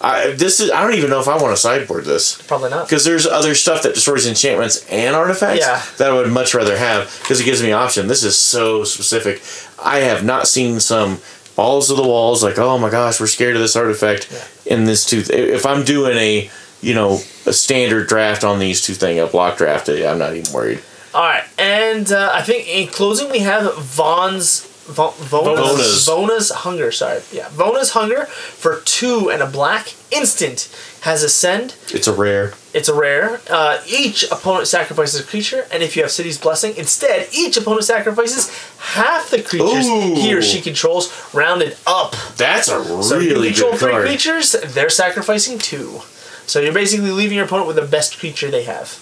[0.00, 2.40] I this is I don't even know if I want to sideboard this.
[2.42, 2.86] Probably not.
[2.86, 5.82] Because there's other stuff that destroys enchantments and artifacts Yeah.
[5.98, 8.06] that I would much rather have because it gives me option.
[8.06, 9.42] This is so specific.
[9.84, 11.18] I have not seen some
[11.56, 14.28] balls to the walls like, oh my gosh, we're scared of this artifact
[14.66, 15.30] in this tooth.
[15.30, 16.50] If I'm doing a,
[16.80, 20.52] you know, a standard draft on these two thing, a block draft, I'm not even
[20.52, 20.82] worried.
[21.12, 24.70] All right, and uh, I think in closing we have Vaughn's.
[24.86, 26.06] Vo- Vona's, Vona's.
[26.06, 27.20] Vona's Hunger, sorry.
[27.32, 27.48] Yeah.
[27.48, 30.68] Vona's Hunger for two and a black instant
[31.00, 31.74] has Ascend.
[31.90, 32.52] It's a rare.
[32.74, 33.40] It's a rare.
[33.48, 37.84] Uh, each opponent sacrifices a creature, and if you have City's Blessing, instead, each opponent
[37.84, 40.14] sacrifices half the creatures Ooh.
[40.14, 42.14] he or she controls, rounded up.
[42.36, 44.06] That's a really So if you control good three card.
[44.06, 46.00] creatures, they're sacrificing two.
[46.46, 49.00] So you're basically leaving your opponent with the best creature they have.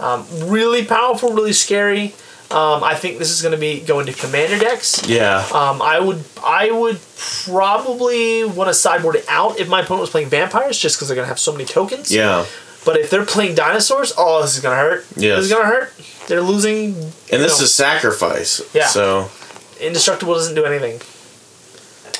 [0.00, 2.14] Um, really powerful, really scary.
[2.50, 5.06] Um, I think this is going to be going to commander decks.
[5.08, 5.46] Yeah.
[5.54, 6.98] Um, I would I would
[7.44, 11.14] probably want to sideboard it out if my opponent was playing vampires, just because they're
[11.14, 12.12] going to have so many tokens.
[12.12, 12.44] yeah.
[12.84, 15.06] But if they're playing dinosaurs, oh, this is going to hurt.
[15.14, 15.36] Yeah.
[15.36, 15.92] This is going to hurt.
[16.28, 16.94] They're losing.
[16.94, 17.64] And this No.
[17.64, 18.62] is sacrifice.
[18.74, 18.86] Yeah.
[18.86, 19.30] So
[19.80, 21.00] Indestructible doesn't do anything.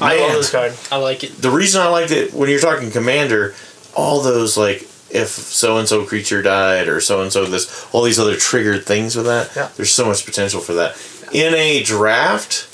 [0.01, 0.29] I Man.
[0.29, 0.75] love this card.
[0.93, 1.41] I like it.
[1.43, 3.55] the reason I liked it when you're talking commander,
[3.95, 8.03] all those like if so and so creature died or so and so this all
[8.03, 9.51] these other triggered things with that.
[9.57, 9.69] Yeah.
[9.77, 10.97] There's so much potential for that.
[11.33, 12.69] In a draft,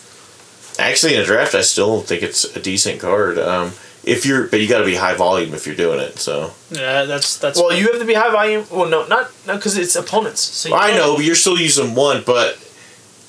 [0.79, 3.39] actually in a draft, I still think it's a decent card.
[3.39, 3.73] Um,
[4.05, 6.19] if you're, but you got to be high volume if you're doing it.
[6.19, 7.59] So Yeah, that's that's.
[7.59, 8.65] Well, you have to be high volume.
[8.71, 10.41] Well, no, not no, because it's opponents.
[10.41, 12.63] So you I know, but you're still using one, but.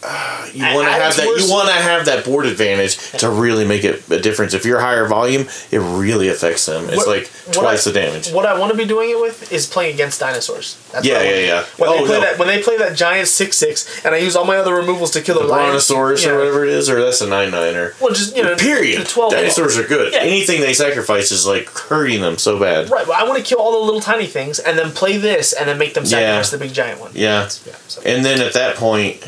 [0.09, 1.25] Uh, you want to have that.
[1.25, 4.53] You want to have that board advantage to really make it a difference.
[4.53, 6.87] If you're higher volume, it really affects them.
[6.87, 8.29] It's What- like twice I- the damage.
[8.31, 10.75] What I want to be doing it with is playing against dinosaurs.
[10.91, 11.63] That's Yeah, yeah, yeah.
[11.77, 12.21] When Oh, they play no.
[12.21, 15.11] that, when they play that giant six six, and I use all my other removals
[15.11, 16.31] to kill the, brontosaurus yeah.
[16.31, 17.93] or whatever it is, or that's a nine nine niner.
[17.99, 19.01] Well, just you know, Period.
[19.01, 20.13] The twelve Dinosaurs are good.
[20.13, 20.19] Yeah.
[20.19, 22.89] Anything they sacrifice is like hurting them so bad.
[22.89, 23.07] Right.
[23.07, 25.67] Well, I want to kill all the little tiny things, and then play this, and
[25.67, 26.57] then make them sacrifice Yeah.
[26.57, 27.11] the big giant one.
[27.13, 27.49] Yeah.
[27.65, 27.73] Yeah.
[27.87, 28.01] So.
[28.05, 29.23] And then at that point,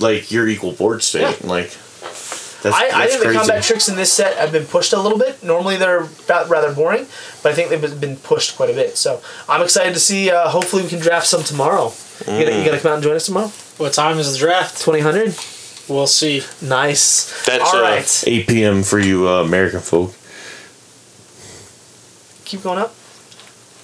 [0.00, 1.22] like you're equal board state.
[1.42, 1.46] Yeah.
[1.48, 1.70] Like
[2.62, 3.28] that's, I, I think crazy.
[3.28, 5.42] the combat tricks in this set have been pushed a little bit.
[5.42, 7.06] Normally they're rather boring,
[7.42, 8.96] but I think they've been pushed quite a bit.
[8.98, 10.30] So I'm excited to see.
[10.30, 11.84] Uh, hopefully we can draft some tomorrow.
[11.86, 11.92] You,
[12.26, 12.26] Mm.
[12.44, 13.48] gotta, you gotta come out and join us tomorrow.
[13.78, 14.82] what time is the draft?
[14.82, 15.34] Twenty hundred.
[15.88, 16.42] We'll see.
[16.62, 17.44] Nice.
[17.46, 18.24] That's, all uh, right.
[18.26, 18.82] 8 p.m.
[18.84, 20.14] for you uh, American folk.
[22.44, 22.94] Keep going up.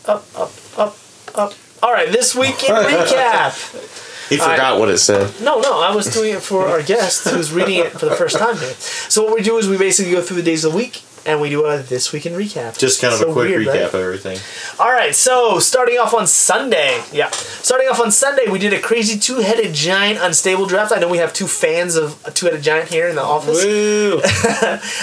[0.04, 0.96] Up, up, up,
[1.34, 1.52] up.
[1.82, 4.05] All right, this week in recap.
[4.28, 5.40] He forgot what it said.
[5.40, 8.38] No, no, I was doing it for our guest who's reading it for the first
[8.38, 8.56] time.
[8.56, 11.40] So what we do is we basically go through the days of the week and
[11.40, 12.78] we do a this week in recap.
[12.78, 13.82] Just kind of So a quick weird, recap right?
[13.84, 14.38] of everything.
[14.78, 18.80] All right, so starting off on Sunday, yeah, starting off on Sunday, we did a
[18.80, 20.92] crazy two-headed giant unstable draft.
[20.92, 23.64] I know we have two fans of a two-headed giant here in the office.
[23.64, 24.20] Woo!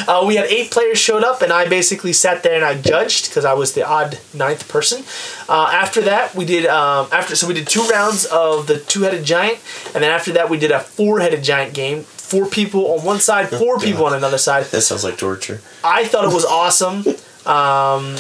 [0.08, 3.30] Uh, we had eight players showed up, and I basically sat there and I judged
[3.30, 5.04] because I was the odd ninth person.
[5.48, 9.24] Uh, after that, we did um, after so we did two rounds of the two-headed
[9.24, 9.60] giant,
[9.94, 12.06] and then after that, we did a four-headed giant game.
[12.34, 14.66] Four people on one side, four people on another side.
[14.66, 15.62] That sounds like torture.
[15.84, 17.06] I thought it was awesome.
[17.46, 18.16] Um,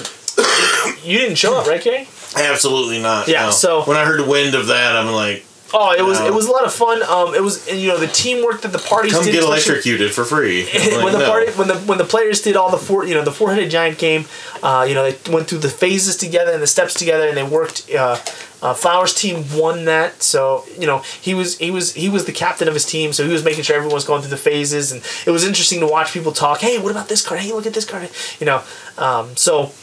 [1.03, 2.07] you didn't show up, right, Gary?
[2.37, 3.27] Absolutely not.
[3.27, 3.51] Yeah, no.
[3.51, 5.45] so- when I heard the wind of that, I'm like,
[5.75, 6.27] Oh, it was No.
[6.27, 7.01] it was a lot of fun.
[7.01, 9.31] Um, it was you know the teamwork that the parties come did.
[9.31, 10.67] get electrocuted for free.
[10.73, 11.27] Like, when the no.
[11.27, 13.71] party when the when the players did all the four you know the four headed
[13.71, 14.25] giant game,
[14.61, 17.41] uh, you know they went through the phases together and the steps together and they
[17.41, 17.89] worked.
[17.89, 18.17] Uh,
[18.63, 22.31] uh, Flowers team won that, so you know he was he was he was the
[22.31, 24.93] captain of his team, so he was making sure everyone was going through the phases,
[24.93, 26.61] and it was interesting to watch people talk.
[26.61, 27.41] Hey, what about this card?
[27.41, 28.09] Hey, look at this card.
[28.39, 28.63] You know,
[28.97, 29.73] um, so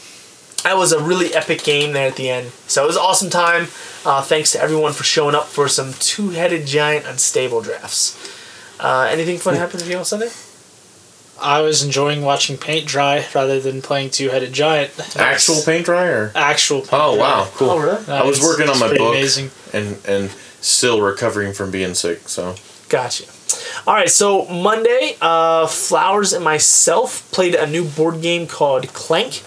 [0.63, 2.51] that was a really epic game there at the end.
[2.67, 3.67] So it was an awesome time.
[4.03, 8.17] Uh, thanks to everyone for showing up for some two-headed giant unstable drafts.
[8.79, 10.29] Uh, anything fun happen to you on Sunday?
[11.41, 14.91] I was enjoying watching paint dry rather than playing two headed giant.
[15.17, 16.31] actual paint dryer.
[16.35, 16.81] Actual.
[16.81, 17.23] Paint Oh dry.
[17.23, 17.69] wow, cool.
[17.71, 18.07] Oh, really?
[18.07, 19.51] I was It's- working on my book Amazing.
[19.73, 20.29] and and
[20.61, 22.27] still recovering from being sick.
[22.29, 22.55] So
[22.89, 23.23] Gotcha.
[23.87, 29.41] All right, so Monday, uh, Flowers and myself played a new board game called Clank.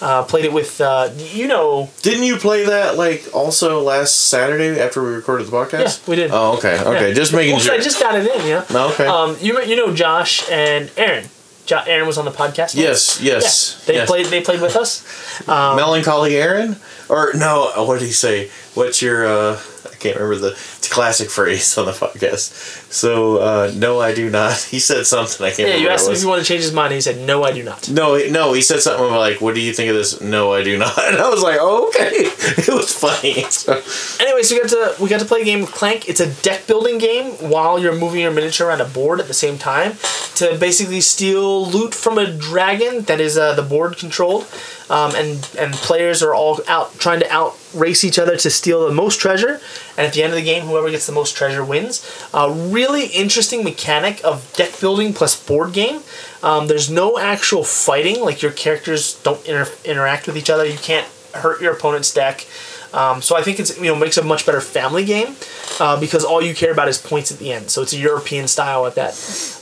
[0.00, 4.78] Uh, played it with, uh, you know, didn't you play that like also last Saturday
[4.78, 6.00] after we recorded the podcast?
[6.04, 6.30] Yeah, we did.
[6.32, 7.14] Oh okay, okay, Yeah.
[7.14, 7.74] just making well, sure.
[7.74, 8.64] I just got it in, yeah.
[8.70, 9.06] No, okay.
[9.06, 11.28] Um, you you know Josh and Aaron.
[11.70, 12.74] Aaron was on the podcast.
[12.74, 13.84] yes, Yeah, yes.
[13.86, 14.08] they yes.
[14.08, 14.26] played.
[14.26, 15.02] They played with us.
[15.46, 16.76] Melancholy Aaron,
[17.08, 17.72] or no?
[17.84, 18.50] What did he say?
[18.74, 19.26] What's your?
[19.26, 19.60] uh
[19.92, 20.52] I can't remember the
[20.90, 22.52] classic phrase on the podcast.
[22.92, 24.56] So uh no, I do not.
[24.70, 25.44] He said something.
[25.44, 25.82] I can't Yeah, remember.
[25.82, 26.86] you asked him if he wanted to change his mind.
[26.92, 29.54] and He said, "No, I do not." No, he- no, he said something like, "What
[29.54, 30.96] do you think of this?" No, I do not.
[31.06, 32.30] And I was like, "Oh, okay."
[32.66, 33.42] It was funny.
[33.50, 33.72] So,
[34.20, 36.08] Anyway, so we got to we got to play a game of Clank.
[36.08, 39.34] It's a deck building game while you're moving your miniature around a board at the
[39.34, 39.92] same time
[40.36, 44.44] to basically steal loot from a dragon that is uh, the board controlled,
[44.90, 48.86] um, and and players are all out trying to out race each other to steal
[48.88, 49.60] the most treasure.
[49.96, 52.06] And at the end of the game, whoever gets the most treasure wins.
[52.32, 56.02] A really interesting mechanic of deck building plus board game.
[56.42, 60.64] Um, there's no actual fighting; like your characters don't inter- interact with each other.
[60.64, 62.46] You can't hurt your opponent's deck.
[62.92, 65.36] Um, so I think it's you know makes a much better family game
[65.80, 67.70] uh, because all you care about is points at the end.
[67.70, 69.12] So it's a European style at that.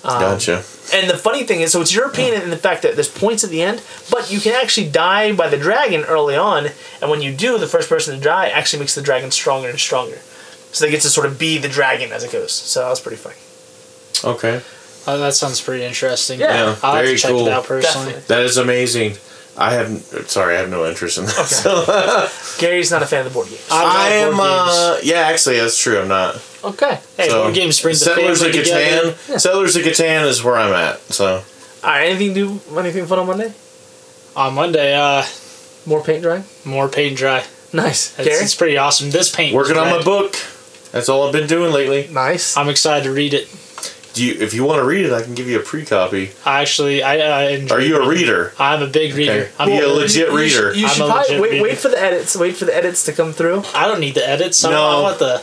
[0.04, 0.62] Um, Gotcha.
[0.92, 3.50] And the funny thing is, so it's European in the fact that there's points at
[3.50, 6.68] the end, but you can actually die by the dragon early on,
[7.00, 9.78] and when you do, the first person to die actually makes the dragon stronger and
[9.80, 10.18] stronger.
[10.72, 12.52] So they get to sort of be the dragon as it goes.
[12.52, 13.36] So that was pretty funny.
[14.24, 14.60] Okay.
[15.06, 16.40] Oh, that sounds pretty interesting.
[16.40, 16.54] Yeah.
[16.54, 17.46] Yeah, I'll have very to check cool.
[17.46, 18.12] it out personally.
[18.12, 18.34] Definitely.
[18.34, 19.16] That is amazing.
[19.56, 19.88] I have
[20.28, 21.46] sorry, I have no interest in that.
[21.46, 23.66] So, Gary's not a fan of the board games.
[23.70, 24.30] I'm not I am.
[24.36, 26.00] board Uh, yeah, actually, that's true.
[26.00, 26.42] I'm not.
[26.64, 26.98] Okay.
[27.16, 29.12] Hey, So, board games bring the Settlers family of together.
[29.12, 29.40] Catan.
[29.40, 30.98] Settlers of Catan is where I'm at.
[31.12, 31.42] So All
[31.90, 32.08] right.
[32.08, 32.60] Anything do?
[32.78, 33.52] Anything fun on Monday?
[34.34, 35.24] On Monday, uh,
[35.86, 36.42] More paint dry.
[36.64, 37.44] more paint dry.
[37.72, 38.18] Nice.
[38.18, 38.42] It's, Gary.
[38.44, 39.10] it's pretty awesome.
[39.10, 39.54] This paint.
[39.54, 40.34] working on my book.
[40.90, 42.08] That's all I've been doing lately.
[42.12, 42.56] Nice.
[42.56, 43.48] I'm excited to read it.
[44.14, 46.30] Do you, if you want to read it, I can give you a pre-copy.
[46.46, 48.52] Actually, I, I enjoy Are you a reader?
[48.60, 49.32] I'm a big reader.
[49.32, 49.50] Okay.
[49.58, 50.48] I'm Be a a legit You reader.
[50.72, 51.50] should, you I'm should a probably wait.
[51.50, 51.62] reader.
[51.64, 52.36] Wait for the edits.
[52.36, 53.64] Wait for the edits to come through.
[53.74, 54.64] I don't need the edits.
[54.64, 54.82] I, No.
[54.82, 55.42] I want the.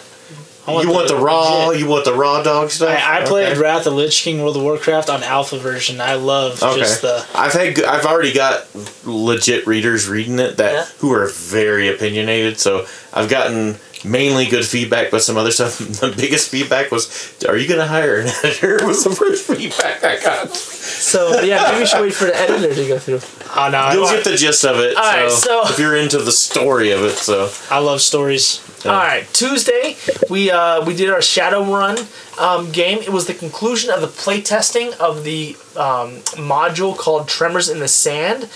[0.67, 1.65] I you want the raw?
[1.67, 1.81] legit.
[1.81, 2.89] You want the raw dog stuff?
[2.97, 3.59] I, I played Okay.
[3.59, 5.99] Wrath of Lich King World of Warcraft on alpha version.
[5.99, 6.77] I love Okay.
[6.79, 7.25] just the.
[7.35, 8.67] I've had g- I've already got
[9.03, 10.85] legit readers reading it that Yeah.
[10.99, 12.59] who are very opinionated.
[12.59, 15.79] So I've gotten mainly good feedback, but some other stuff.
[16.01, 20.03] The biggest feedback was, "Are you going to hire an editor?" Was the first feedback
[20.03, 20.49] I got.
[20.55, 23.19] So yeah, maybe we should wait for the editor to go through.
[23.55, 24.95] Oh no, You'll I, get the gist of it.
[24.97, 28.61] All right, so, so- if you're into the story of it, so I love stories.
[28.85, 29.95] All right, Tuesday
[30.29, 31.99] we uh, we did our Shadowrun
[32.41, 32.97] um, game.
[32.99, 37.87] It was the conclusion of the playtesting of the um, module called Tremors in the
[37.87, 38.49] Sand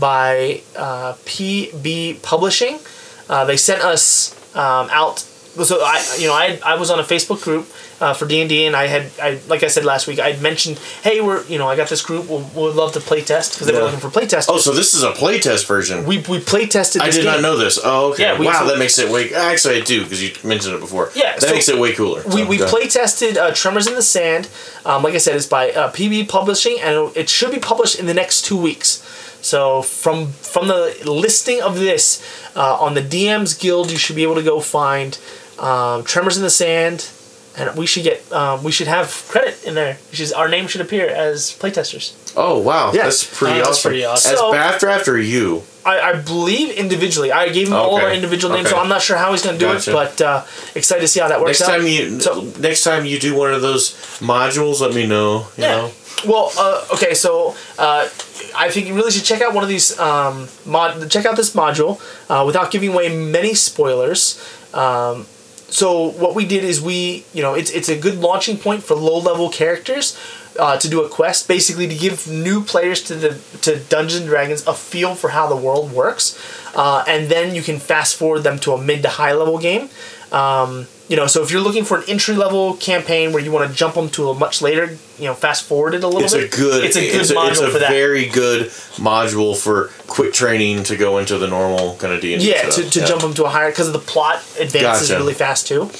[0.00, 2.80] by uh, PB Publishing.
[3.28, 5.24] Uh, they sent us um, out.
[5.64, 7.66] So I, you know, I, I was on a Facebook group
[8.00, 10.36] uh, for D and D, and I had, I like I said last week, I
[10.36, 12.28] mentioned, hey, we're, you know, I got this group.
[12.28, 14.48] We'll, we'll love to play test because they were looking for play test.
[14.52, 16.04] oh, so this is a play test version.
[16.06, 17.02] we we play tested.
[17.02, 17.24] I did game.
[17.24, 17.76] not know this.
[17.82, 18.22] Oh, okay.
[18.24, 19.34] Yeah, we- wow, so- that makes it way.
[19.34, 21.10] Actually, I do because you mentioned it before.
[21.16, 22.22] Yeah, that so makes it way cooler.
[22.26, 22.68] we, So, we go.
[22.68, 24.48] play tested uh, Tremors in the Sand.
[24.84, 28.06] Um, like I said, it's by uh, PB Publishing, and it should be published in
[28.06, 29.02] the next two weeks.
[29.40, 32.22] So from from the listing of this
[32.56, 35.18] uh, on the DMs Guild, you should be able to go find
[35.58, 37.08] um, Tremors in the Sand,
[37.56, 39.94] and we should get um, we should have credit in there.
[40.10, 42.14] Which is our name should appear as playtesters.
[42.36, 43.04] Oh wow, Yeah.
[43.04, 43.88] that's pretty that's awesome.
[43.90, 44.32] pretty awesome.
[44.32, 45.62] As So- Bathdraft or you?
[45.86, 47.32] I, I believe individually.
[47.32, 48.74] I gave him all of our individual names, Okay.
[48.76, 49.90] so I'm not sure how he's going to do Gotcha.
[49.90, 51.76] it, but uh, excited to see how that works Next out.
[51.78, 55.46] time you So- next time you do one of those modules, let me know.
[55.56, 55.76] You Yeah.
[55.76, 55.90] know.
[56.26, 58.08] Well, uh, okay, so uh,
[58.56, 61.10] I think you really should check out one of these um, mod.
[61.10, 64.42] Check out this module uh, without giving away many spoilers.
[64.74, 65.26] Um,
[65.68, 68.94] so what we did is we, you know, it's it's a good launching point for
[68.94, 70.18] low level characters.
[70.58, 74.28] Uh, to do a quest, basically to give new players to the to Dungeons and
[74.28, 76.36] Dragons a feel for how the world works,
[76.74, 79.88] uh, and then you can fast forward them to a mid to high level game.
[80.32, 83.70] Um, you know, so if you're looking for an entry level campaign where you want
[83.70, 86.34] to jump them to a much later, you know, fast forward it a little It's
[86.34, 86.50] a bit.
[86.50, 86.84] good.
[86.84, 87.90] It's a good it's a, module it's a for that.
[87.90, 88.66] very good
[88.98, 92.50] module for quick training to go into the normal kind of D and D.
[92.50, 95.18] yeah, to, to jump them to a higher because the plot advances Gotcha.
[95.18, 95.90] really fast too.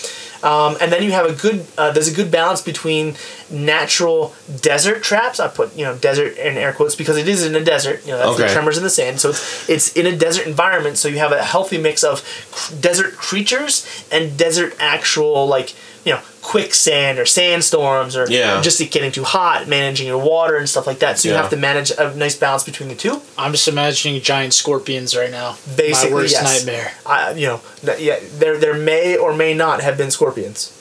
[0.43, 3.17] Um, and then you have a good uh, there's a good balance between
[3.51, 5.41] natural desert traps.
[5.41, 8.05] I put you know desert in air quotes because it is in a desert.
[8.05, 9.21] You know that's the tremors in the sand.
[9.21, 10.97] So it's it's in a desert environment.
[10.99, 12.23] So you have a healthy mix of
[12.53, 15.75] cr- desert creatures and desert actual like
[16.05, 18.63] you know quicksand or sandstorms or Yeah.
[18.63, 21.19] just it getting too hot, managing your water and stuff like that.
[21.19, 23.21] So you have to manage a nice balance between the two.
[23.37, 25.57] I'm just imagining giant scorpions right now.
[25.77, 26.45] Basically, My worst yes.
[26.65, 26.93] nightmare.
[27.05, 27.61] I, you know,
[27.99, 30.73] yeah, there there may or may not have been scorpions.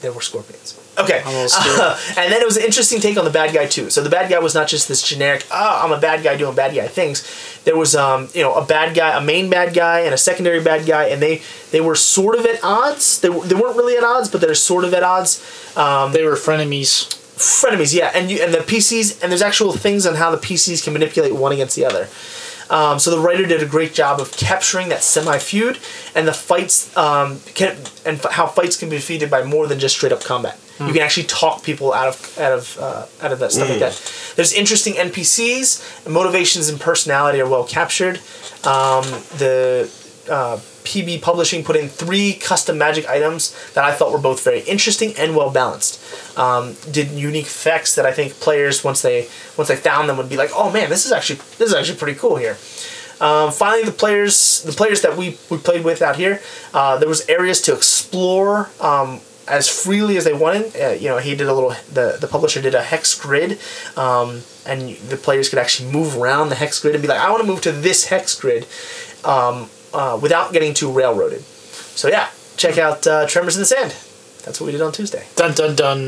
[0.00, 0.74] There were scorpions.
[1.00, 1.98] Okay, I'm a little scared.
[2.18, 3.88] and then it was an interesting take on the bad guy too.
[3.90, 6.54] So the bad guy was not just this generic, "Ah, I'm a bad guy doing
[6.54, 7.22] bad guy things."
[7.64, 10.60] There was, um, you know, a bad guy, a main bad guy, and a secondary
[10.60, 13.20] bad guy, and they they were sort of at odds.
[13.20, 15.38] They, they weren't really at odds, but they're sort of at odds.
[15.74, 17.14] They were frenemies.
[17.38, 20.82] frenemies yeah and you and the pcs and there's actual things on how the pcs
[20.82, 22.08] can manipulate one against the other
[22.68, 25.78] um, so the writer did a great job of capturing that semi feud
[26.16, 29.78] and the fights um, can, and f- how fights can be defeated by more than
[29.78, 33.32] just straight up combat you can actually talk people out of out of uh, out
[33.32, 38.16] of that stuff like that there's interesting npcs motivations and personality are well captured
[38.64, 39.04] um,
[39.38, 39.90] the
[40.30, 40.58] uh,
[40.88, 45.14] PB Publishing put in three custom magic items that I thought were both very interesting
[45.18, 46.38] and well balanced.
[46.38, 50.30] Um, did unique effects that I think players once they once they found them would
[50.30, 52.56] be like, oh man, this is actually this is actually pretty cool here.
[53.20, 56.40] Um, finally, the players the players that we, we played with out here,
[56.72, 58.70] uh, there was areas to explore.
[58.80, 60.74] Um, as freely as they wanted.
[60.76, 61.70] Uh, you know, he did a little.
[61.92, 63.58] The the publisher did a hex grid,
[63.96, 67.30] um, and the players could actually move around the hex grid and be like, I
[67.30, 68.66] want to move to this hex grid,
[69.24, 71.42] um, uh, without getting too railroaded.
[71.42, 73.96] So yeah, check out uh, Tremors in the Sand.
[74.44, 75.26] That's what we did on Tuesday.
[75.36, 75.98] Dun dun dun.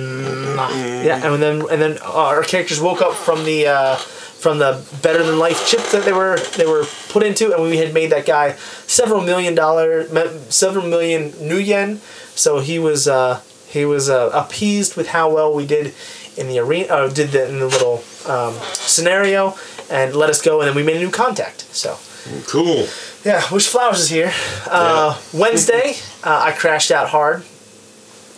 [1.05, 5.23] Yeah, and then and then our characters woke up from the uh, from the better
[5.23, 8.25] than life chip that they were they were put into, and we had made that
[8.25, 8.53] guy
[8.87, 10.07] several million dollar
[10.51, 11.99] several million nuyen.
[12.41, 15.95] So he was uh, he was uh, appeased with how well we did
[16.39, 19.59] in the arena, uh, did the, in the little um, scenario,
[19.91, 21.61] and let us go, and then we made a new contact.
[21.75, 21.99] So.
[22.47, 22.87] Cool.
[23.25, 24.33] Yeah, Wish Flowers is here.
[24.67, 27.43] Uh, Wednesday, uh, I crashed out hard.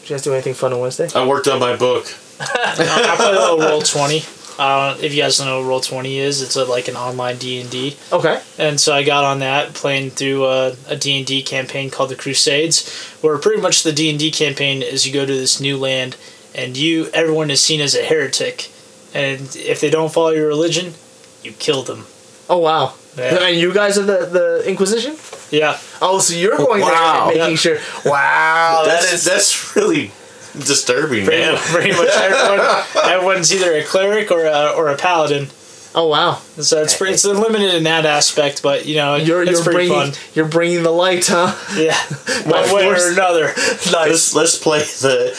[0.01, 1.09] Did you guys do anything fun on Wednesday?
[1.15, 2.07] I worked on my book.
[2.41, 4.25] I played a little Roll Twenty.
[4.59, 7.37] Uh, if you guys don't know what Roll Twenty is, it's a, like an online
[7.39, 7.97] D and D.
[8.13, 8.41] Okay.
[8.59, 12.89] and so I got on that playing through a, a D&D campaign called the Crusades
[13.23, 16.17] where pretty much the D&D campaign is you go to this new land
[16.55, 18.71] and you everyone is seen as a heretic
[19.15, 20.95] and if they don't follow your religion
[21.43, 22.05] you kill them
[22.51, 22.95] Oh wow.
[23.17, 23.45] Yeah.
[23.47, 25.17] And you guys are the, the Inquisition?
[25.51, 27.25] yeah Oh, so you're going Wow.
[27.27, 27.79] there and making sure.
[28.05, 30.11] Wow, that that's that's really
[30.67, 31.57] disturbing, pretty, man.
[31.59, 35.49] pretty much everyone, everyone's either a cleric or a, or a paladin
[35.95, 36.37] oh wow.
[36.59, 39.89] so it's pretty, it's limited in that aspect but you know You're it's you're pretty
[39.89, 41.55] bringing fun you're bringing the light, huh?
[41.77, 41.97] yeah
[42.51, 44.35] one way or another Let's nice.
[44.35, 45.37] let's play the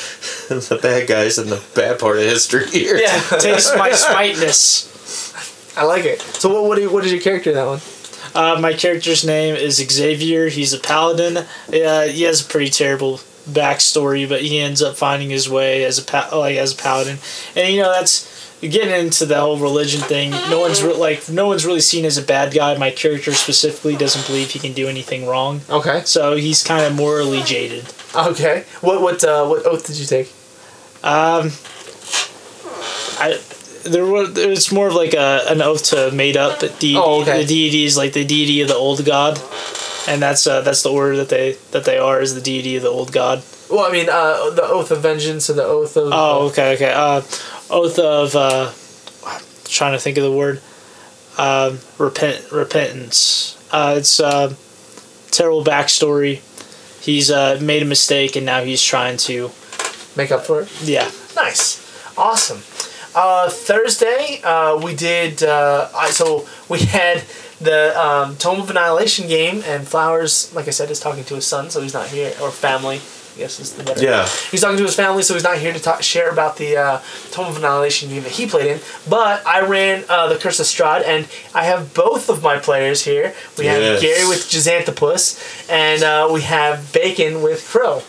[0.50, 2.98] the bad guys in the bad part of history here.
[2.98, 4.92] yeah taste my smiteness
[5.76, 6.22] I like it.
[6.22, 7.82] So what what, do you, what is your character in that one?
[8.36, 10.50] Uh, my character's name is Xavier.
[10.50, 11.38] He's a paladin.
[11.38, 13.20] Uh, he has a pretty terrible
[13.50, 17.18] backstory, but he ends up finding his way as a pa- like as a paladin.
[17.56, 18.32] And you know that's
[18.62, 20.32] getting into the whole religion thing.
[20.50, 22.78] No one's re- like no one's really seen as a bad guy.
[22.78, 26.02] My character specifically doesn't believe he can do anything wrong, Okay.
[26.06, 27.86] so he's kind of morally jaded.
[28.16, 28.64] Okay.
[28.82, 30.32] What what uh, what oath did you take?
[31.04, 31.52] Um,
[33.20, 33.40] I
[33.84, 36.96] there was it's more of like a an oath to made up deity.
[36.96, 37.42] Oh, okay.
[37.42, 39.38] The deity is like the deity of the old god,
[40.08, 42.84] and that's uh, that's the order that they that they are is the deity of
[42.84, 43.44] the old god.
[43.70, 46.10] Well, I mean, uh, the oath of vengeance and the oath of.
[46.12, 46.92] Oh, okay, okay.
[46.94, 47.22] Uh,
[47.70, 48.72] oath of uh,
[49.66, 50.62] trying to think of the word.
[51.38, 53.58] Um, repent repentance.
[53.72, 54.54] Uh, it's uh,
[55.32, 56.42] terrible backstory.
[57.04, 59.50] He's uh, made a mistake and now he's trying to
[60.16, 60.82] make up for it.
[60.84, 61.10] yeah.
[61.36, 61.82] Nice,
[62.18, 62.62] awesome.
[63.16, 65.42] Uh, Thursday, uh, we did.
[65.44, 67.24] Uh, I, so we had
[67.64, 71.46] the um, Tomb of Annihilation game, and Flowers, like I said, is talking to his
[71.46, 73.00] son, so he's not here, or family.
[73.36, 74.04] I guess is the better.
[74.04, 74.28] Yeah.
[74.52, 77.02] He's talking to his family, so he's not here to talk, share about the uh,
[77.32, 78.80] Tomb of Annihilation game that he played in.
[79.10, 83.04] But I ran uh, the Curse of Strahd, and I have both of my players
[83.04, 83.34] here.
[83.58, 88.04] We have Gary with Jazanthropus, and uh, we have Bacon with Crow.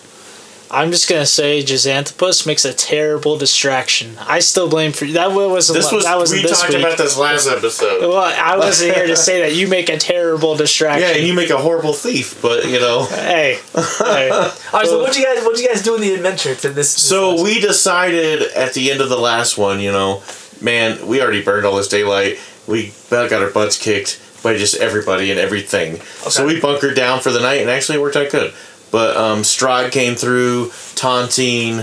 [0.74, 4.16] I'm just gonna say Jazanthropus makes a terrible distraction.
[4.18, 5.30] I still blame for that.
[5.30, 6.82] Wasn't This was that wasn't we this talked week.
[6.82, 8.00] about this last episode.
[8.00, 11.08] Well, I wasn't here to say that you make a terrible distraction.
[11.08, 13.04] Yeah, and you make a horrible thief, but you know.
[13.04, 14.30] hey, hey.
[14.32, 16.90] All right, so what you guys what you guys do in the adventure to this?
[16.90, 20.24] So we decided at the end of the last one, you know,
[20.60, 22.40] man, we already burned all this daylight.
[22.66, 26.00] We got our butts kicked by just everybody and everything.
[26.00, 28.52] So we bunkered down for the night, and actually it worked out good.
[28.94, 31.80] But um, Strahd came through, taunting.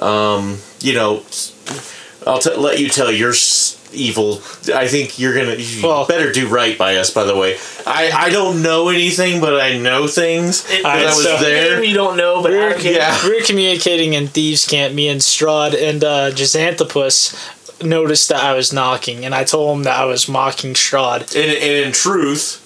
[0.00, 1.22] Um, you know,
[2.26, 3.34] I'll t- let you tell your
[3.92, 4.40] evil.
[4.74, 5.56] I think you're gonna.
[5.56, 7.10] You Well- better do right by us.
[7.10, 11.22] By the way, I I don't know anything, but I know things It- I was
[11.22, 11.84] so- there.
[11.84, 13.22] You don't know, but We're- out yeah.
[13.28, 14.94] we were communicating in Thieves' Cant.
[14.94, 17.34] Me and Strahd and uh, Jazanthropus
[17.82, 21.34] noticed that I was knocking, and I told him that I was mocking Strahd.
[21.36, 22.60] And, and in truth,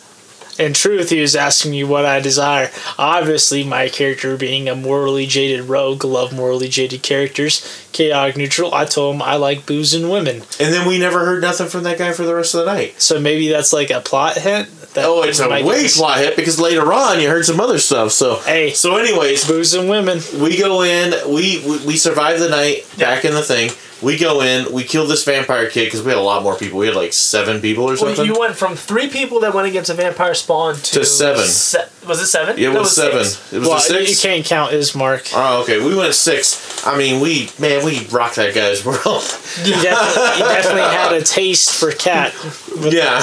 [0.58, 2.70] In truth, he was asking me what I desire.
[2.98, 8.74] Obviously, my character being a morally jaded rogue, love morally jaded characters, chaotic neutral.
[8.74, 10.42] I told him I like booze and women.
[10.58, 13.00] and then we never heard nothing from that guy for the rest of the night.
[13.00, 14.68] So maybe that's like a plot hint.
[14.94, 18.10] That Oh, it's a way plot hit because later on you heard some other stuff.
[18.12, 18.72] So Hey.
[18.72, 20.20] so anyways, Booze and women.
[20.40, 23.70] we go in, we we, we survive the night back in the thing.
[24.00, 26.78] We go in, we kill this vampire kid because we had a lot more people.
[26.78, 28.24] We had like seven people or Well, something.
[28.26, 31.44] you went from three people that went against a vampire spawn to, To seven.
[31.44, 32.56] Se- was it seven?
[32.58, 33.24] Yeah, it No, was seven.
[33.24, 33.52] six.
[33.52, 35.32] It was Well, a you can't count Ismark.
[35.34, 35.84] Oh, okay.
[35.84, 36.86] We went six.
[36.86, 39.24] I mean, we man, we rocked that guy's world.
[39.64, 42.32] He definitely, he definitely had a taste for cat.
[42.80, 43.20] yeah.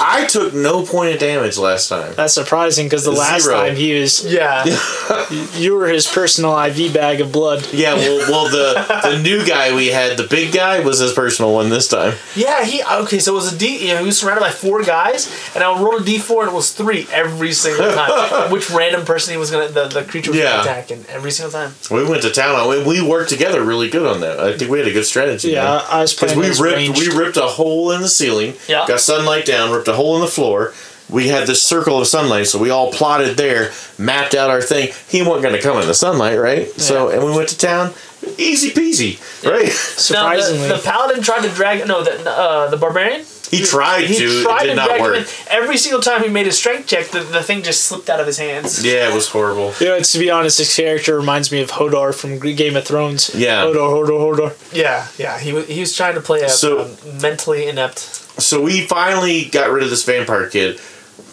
[0.00, 2.14] I took no point of damage last time.
[2.14, 3.56] That's surprising because the last Zero.
[3.56, 4.64] time he was, Yeah.
[5.54, 7.66] you were his personal IV bag of blood.
[7.72, 11.52] Yeah, well, well, the the new guy we had, the big guy, was his personal
[11.54, 12.14] one this time.
[12.34, 13.18] Yeah, he okay.
[13.18, 13.88] So it was a D.
[13.88, 16.52] You know, he was surrounded by four guys, and I rolled a D four, and
[16.52, 18.50] it was three every single time.
[18.52, 20.50] Which random person he was gonna the, the creature was Yeah.
[20.58, 21.74] gonna attack, and every single time.
[21.90, 22.68] We went to town on.
[22.68, 24.40] We, we worked together really good on that.
[24.40, 25.50] I think we had a good strategy.
[25.50, 25.82] Yeah, man.
[25.88, 26.98] I was Because playing we ripped ranged.
[27.00, 28.54] we ripped a hole in the ceiling.
[28.68, 28.86] Yeah.
[28.86, 30.72] Got sunlight down, ripped a hole in the floor.
[31.10, 34.92] We had this circle of sunlight, so we all plotted there, mapped out our thing.
[35.08, 36.68] He wasn't going to come in the sunlight, right?
[36.80, 37.92] So, and we went to town,
[38.38, 39.68] easy peasy, right?
[39.70, 43.26] Surprisingly, now, the, the paladin tried to drag no the uh, the barbarian.
[43.58, 45.28] He tried He to, tried it did to not him work.
[45.50, 48.26] Every single time he made a strength check, the, the thing just slipped out of
[48.26, 48.84] his hands.
[48.84, 49.72] Yeah, it was horrible.
[49.80, 53.34] you know, to be honest, his character reminds me of Hodor from Game of Thrones.
[53.34, 53.64] Yeah.
[53.64, 54.72] Hodor, Hodor, Hodor.
[54.74, 55.38] Yeah, yeah.
[55.38, 57.98] He was he was trying to play a, So- a mentally inept.
[58.40, 60.80] So we finally got rid of this vampire kid.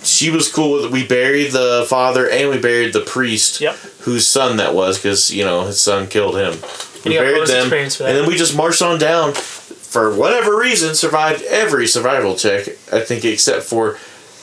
[0.03, 0.91] She was cool with it.
[0.91, 3.75] We buried the father and we buried the priest, Yep.
[4.01, 6.53] whose son that was, because you know his son killed him.
[7.05, 8.09] We buried them, experience for that.
[8.09, 9.33] and then we just marched on down.
[9.91, 12.67] For whatever reason, survived every survival check.
[12.93, 13.97] I think except for,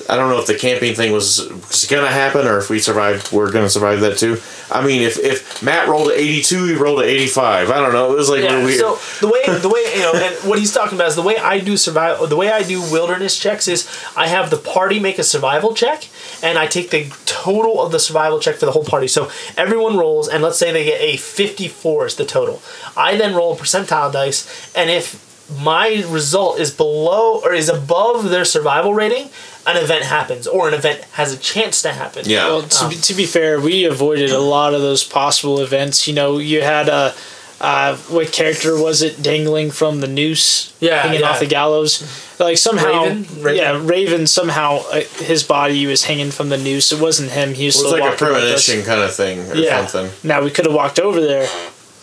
[0.07, 3.33] I don't know if the camping thing was, was gonna happen or if we survived.
[3.33, 4.41] We're gonna survive that too.
[4.71, 7.71] I mean, if if Matt rolled a eighty two, he rolled a eighty five.
[7.71, 8.13] I don't know.
[8.13, 8.63] It was like Yeah.
[8.63, 8.79] weird.
[8.79, 11.39] So the way the way you know, and what he's talking about is the way
[11.39, 12.27] I do survival.
[12.27, 16.09] The way I do wilderness checks is I have the party make a survival check,
[16.43, 19.09] and I take the total of the survival check for the whole party.
[19.09, 22.61] So everyone rolls, and let's say they get a fifty-four is the total.
[22.99, 24.47] I then roll a percentile dice,
[24.77, 25.25] and if
[25.61, 29.31] my result is below or is above their survival rating,
[29.67, 32.23] an event happens, or an event has a chance to happen.
[32.27, 32.47] yeah.
[32.47, 36.07] Well, to, be, to be fair, we avoided a lot of those possible events.
[36.09, 37.15] You know, you had a.
[37.61, 41.31] Uh, what character was it dangling from the noose, Yeah, hanging yeah.
[41.31, 42.03] off the gallows?
[42.39, 43.27] Like somehow, Raven?
[43.43, 43.57] Raven.
[43.57, 46.93] yeah, Raven somehow uh, his body was hanging from the noose.
[46.93, 47.55] It wasn't him.
[47.55, 48.65] He was it was still like a walking with us.
[48.65, 49.85] premonition kind of thing or Yeah.
[49.87, 50.13] something.
[50.29, 51.49] Now we could have walked over there,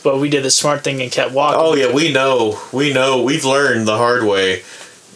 [0.05, 1.59] but we did the smart thing and kept walking.
[1.61, 2.57] Oh yeah, we know.
[2.71, 3.21] We know.
[3.23, 4.59] We've learned the hard way.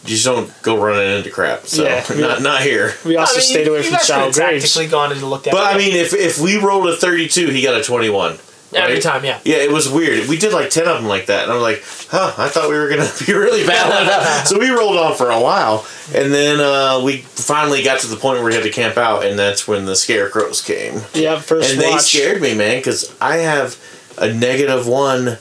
[0.02, 1.66] You just don't go running into crap.
[1.66, 2.92] So Yeah, we- not not here.
[3.06, 4.64] We also I mean, stayed away you from guys shallow could've graves.
[4.64, 5.74] tactically gone and looked at But it.
[5.74, 8.38] I mean, if if we rolled a thirty-two, he got a twenty-one.
[8.72, 9.02] every right?
[9.02, 9.40] time, yeah.
[9.44, 10.28] Yeah, it was weird.
[10.28, 12.32] We did like ten of them like that, and I'm like, huh?
[12.38, 14.46] I thought we were gonna be really bad it out.
[14.46, 15.84] So we rolled on for a while,
[16.14, 19.24] and then uh, we finally got to the point where we had to camp out,
[19.26, 23.36] and that's when the scarecrows came, Yeah, first and they scared me, man, because I
[23.38, 23.76] have
[24.20, 25.38] a negative one.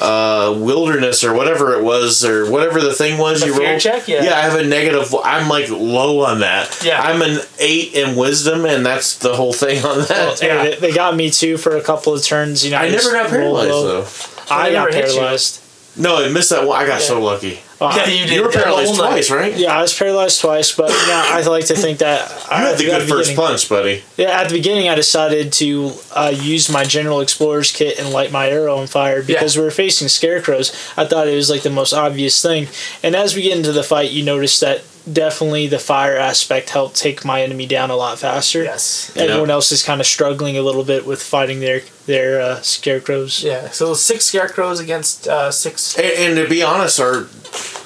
[0.00, 3.80] Uh, wilderness or whatever it was, or whatever the thing was The you fear rolled.
[3.80, 4.08] check?
[4.08, 4.24] Yeah.
[4.24, 5.14] yeah, I have a negative.
[5.22, 6.82] I'm like low on that.
[6.84, 7.00] Yeah.
[7.00, 10.40] I'm an eight in wisdom, and that's the whole thing on that.
[10.40, 10.62] Hey, Yeah.
[10.64, 12.64] they, they got me too for a couple of turns.
[12.64, 13.86] You know, I just never got paralyzed low.
[14.02, 14.08] though.
[14.50, 15.60] I They got never paralyzed.
[15.96, 16.82] No, I missed that one.
[16.82, 17.60] I got so lucky.
[17.82, 18.34] Uh, Yeah, you did.
[18.34, 19.56] You were paralyzed twice, right?
[19.56, 22.78] Yeah, I was paralyzed twice, but you know, I like to think that You had
[22.78, 24.02] the good first punch, buddy.
[24.16, 28.30] Yeah, at the beginning, I decided to uh, use my general explorer's kit and light
[28.32, 29.60] my arrow on fire because Yeah.
[29.62, 30.72] we were facing scarecrows.
[30.96, 32.68] I thought it was like the most obvious thing.
[33.02, 36.96] And as we get into the fight, you notice that definitely the fire aspect helped
[36.96, 38.62] take my enemy down a lot faster.
[38.62, 39.10] Yes.
[39.16, 39.54] Everyone Yeah.
[39.54, 43.42] else is kind of struggling a little bit with fighting their their uh, scarecrows.
[43.42, 43.70] Yeah.
[43.70, 45.96] So six scarecrows against uh, six.
[45.98, 47.26] And, and to be honest, our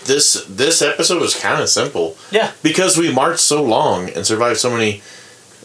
[0.04, 2.52] this this episode was kind of simple Yeah.
[2.62, 5.02] because we marched so long and survived so many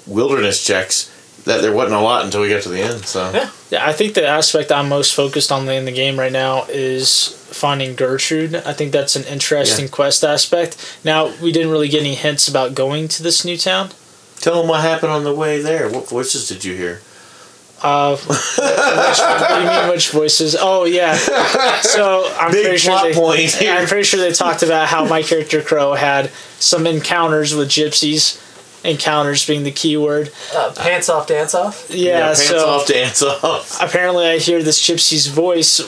[0.07, 1.09] wilderness checks
[1.45, 3.05] that there wasn't a lot until we got to the end.
[3.05, 3.49] So Yeah.
[3.71, 7.37] Yeah, I think the aspect I'm most focused on in the game right now is
[7.53, 8.55] finding Gertrude.
[8.55, 10.99] I think that's an interesting quest aspect.
[11.03, 13.89] Now, we didn't really get any hints about going to this new town.
[14.37, 15.89] tell them what happened on the way there.
[15.89, 17.01] What voices did you hear?
[17.83, 20.55] Uh, which, what do you mean which voices?
[20.59, 21.15] Oh yeah.
[21.81, 23.73] So I'm Big pretty sure plot they, point here.
[23.73, 26.29] I'm pretty sure they talked about how my character Crow had
[26.59, 28.39] some encounters with gypsies.
[28.83, 30.31] Encounters being the key word.
[30.55, 31.87] Uh, pants off, dance off.
[31.89, 32.25] Yeah.
[32.27, 33.79] pants so off, dance off.
[33.79, 35.79] apparently I hear this gypsy's voice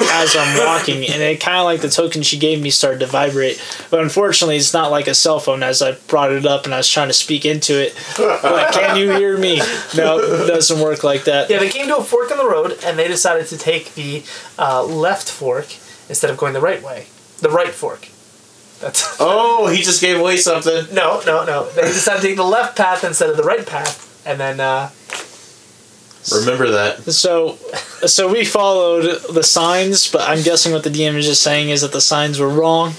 [0.00, 3.06] as I'm walking, and it kind of like the token she gave me started to
[3.06, 3.62] vibrate.
[3.90, 5.62] But unfortunately, it's not like a cell phone.
[5.62, 8.96] As I brought it up and I was trying to speak into it, like, can
[8.96, 9.58] you hear me?
[9.96, 11.48] No, it doesn't work like that.
[11.50, 14.22] Yeah, they came to a fork in the road, and they decided to take the
[14.58, 15.66] uh, left fork
[16.08, 17.06] instead of going the right way.
[17.40, 18.08] The right fork.
[18.80, 20.94] That's Oh, he just gave away something.
[20.94, 21.68] no, no, no.
[21.70, 24.90] They decided to take the left path instead of the right path, and then uh,
[26.34, 27.02] Remember that.
[27.12, 27.56] So,
[28.06, 31.82] so we followed the signs, but I'm guessing what the DM is just saying is
[31.82, 32.94] that the signs were wrong.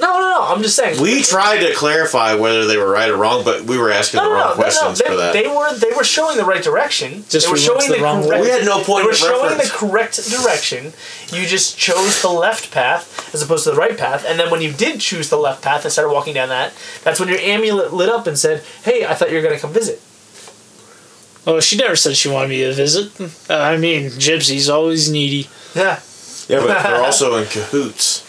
[0.00, 0.42] no, no, no.
[0.48, 1.00] I'm just saying.
[1.02, 4.24] We tried to clarify whether they were right or wrong, but we were asking No,
[4.24, 4.62] the no, wrong no, no, no.
[4.62, 5.32] questions They, for that.
[5.32, 7.24] they were they were showing the right direction.
[7.28, 8.42] Just they were we showing the the, wrong correct.
[8.42, 9.70] we had no point They were showing reference.
[9.72, 10.92] the correct direction.
[11.32, 14.62] You just chose the left path as opposed to the right path, and then when
[14.62, 16.72] you did choose the left path and started walking down that,
[17.04, 19.72] that's when your amulet lit up and said, "Hey, I thought you were gonna come
[19.72, 20.00] visit."
[21.46, 23.18] Oh, she never said she wanted me to visit.
[23.50, 25.48] Uh, I mean, Gypsy's always needy.
[25.74, 26.00] Yeah.
[26.48, 28.24] yeah, but they're also in cahoots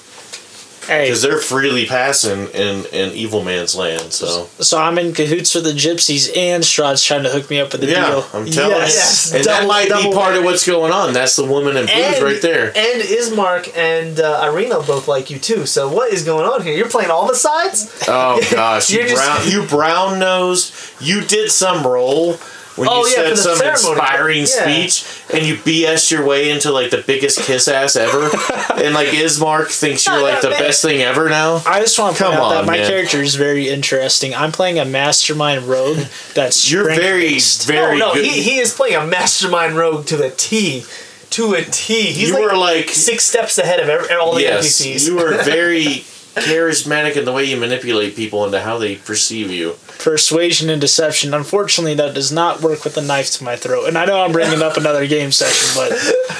[0.88, 4.12] Hey, because they're freely passing in in evil man's land.
[4.12, 7.72] So so I'm in cahoots with the Gypsies, and Strahd's trying to hook me up
[7.74, 8.26] with the yeah, deal.
[8.34, 9.30] I'm telling Yes.
[9.32, 11.14] you, and that Double- might be double part of what's going on.
[11.14, 12.68] That's the woman in blues right there.
[12.76, 15.68] And Ismark and uh, Irina both like you too.
[15.68, 16.74] So what is going on here?
[16.76, 18.05] You're playing all the sides.
[18.07, 20.74] Oh gosh, you You're just- brown, you brown nosed.
[20.99, 22.38] You did some role
[22.80, 23.72] when Oh, you yeah, said some ceremony.
[23.72, 24.46] inspiring Yeah.
[24.46, 28.24] speech, and you BS your way into like the biggest kiss ass ever,
[28.76, 30.60] and like Ismark thinks you're like the man.
[30.60, 31.62] best thing ever now.
[31.66, 32.88] I just want to point Come out that my man.
[32.88, 34.34] character is very interesting.
[34.34, 36.00] I'm playing a mastermind rogue
[36.34, 37.68] that's You're very, strength-based.
[37.68, 38.26] very no, no, good.
[38.26, 40.84] he, he is playing a mastermind rogue to the T,
[41.32, 42.04] to a T.
[42.14, 45.08] He's you like, were like six steps ahead of every, all the yes, NPCs.
[45.08, 46.04] you were very
[46.42, 49.76] charismatic in the way you manipulate people into how they perceive you.
[50.00, 51.34] persuasion and deception.
[51.34, 53.88] Unfortunately, that does not work with a knife to my throat.
[53.88, 55.92] And I know I'm bringing up another game session, but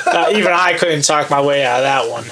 [0.08, 2.26] uh, even I couldn't talk my way out of that one.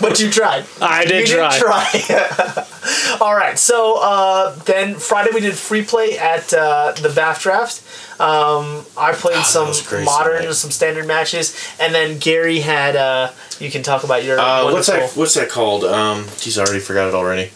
[0.00, 0.64] but you tried.
[0.80, 1.90] I did you try.
[1.92, 2.66] did try.
[3.20, 3.58] all right.
[3.58, 7.80] So uh, then Friday we did free play at uh, the Backdraft.
[8.20, 10.52] Um, I played some crazy, modern, man.
[10.52, 12.96] some standard matches, and then Gary had.
[12.96, 15.12] Uh, you can talk about your Uh, what's that?
[15.12, 15.84] What's that called?
[15.84, 17.50] Um, geez, I already forgot it already.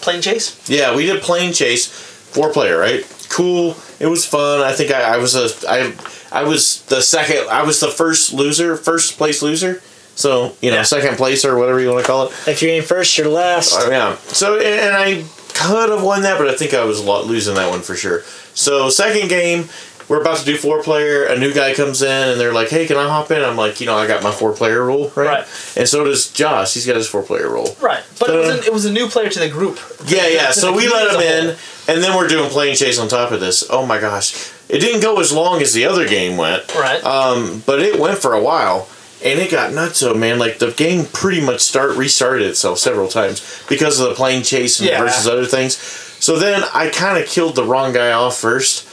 [0.00, 0.68] Planechase.
[0.68, 3.04] Yeah, we did Planechase, four player, right?
[3.28, 3.76] Cool.
[4.00, 4.60] It was fun.
[4.60, 5.94] I think I, I was a I
[6.32, 7.48] I was the second.
[7.50, 9.82] I was the first loser, first place loser.
[10.18, 10.82] So you know, Yeah.
[10.82, 12.32] second place or whatever you want to call it.
[12.48, 13.72] If you ain't first, you're last.
[13.72, 14.16] Uh, yeah.
[14.26, 17.70] So and and I could have won that, but I think I was losing that
[17.70, 18.22] one for sure.
[18.52, 19.68] So second game,
[20.08, 21.24] we're about to do four player.
[21.26, 23.78] A new guy comes in and they're like, "Hey, can I hop in?" I'm like,
[23.80, 25.46] "You know, I got my four player rule, right?" Right.
[25.76, 26.74] And so does Josh.
[26.74, 27.76] He's got his four player rule.
[27.80, 29.78] Right, but it was a, it was a new player to the group.
[30.06, 30.48] Yeah, yeah.
[30.48, 33.00] To the So we let him community as a in, and then we're doing Planechase
[33.00, 33.62] on top of this.
[33.70, 36.74] Oh my gosh, it didn't go as long as the other game went.
[36.74, 37.04] Right.
[37.04, 38.88] um, but it went for a while,
[39.24, 39.98] and it got nuts.
[39.98, 44.14] So man, like the game pretty much start restarted itself several times because of the
[44.14, 45.00] Planechase and Yeah.
[45.02, 45.76] versus other things.
[46.20, 48.86] So then I kind of killed the wrong guy off first.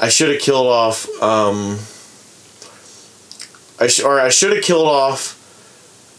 [0.00, 1.06] I should have killed off.
[1.22, 1.78] Um,
[3.80, 5.34] I sh- or I should have killed off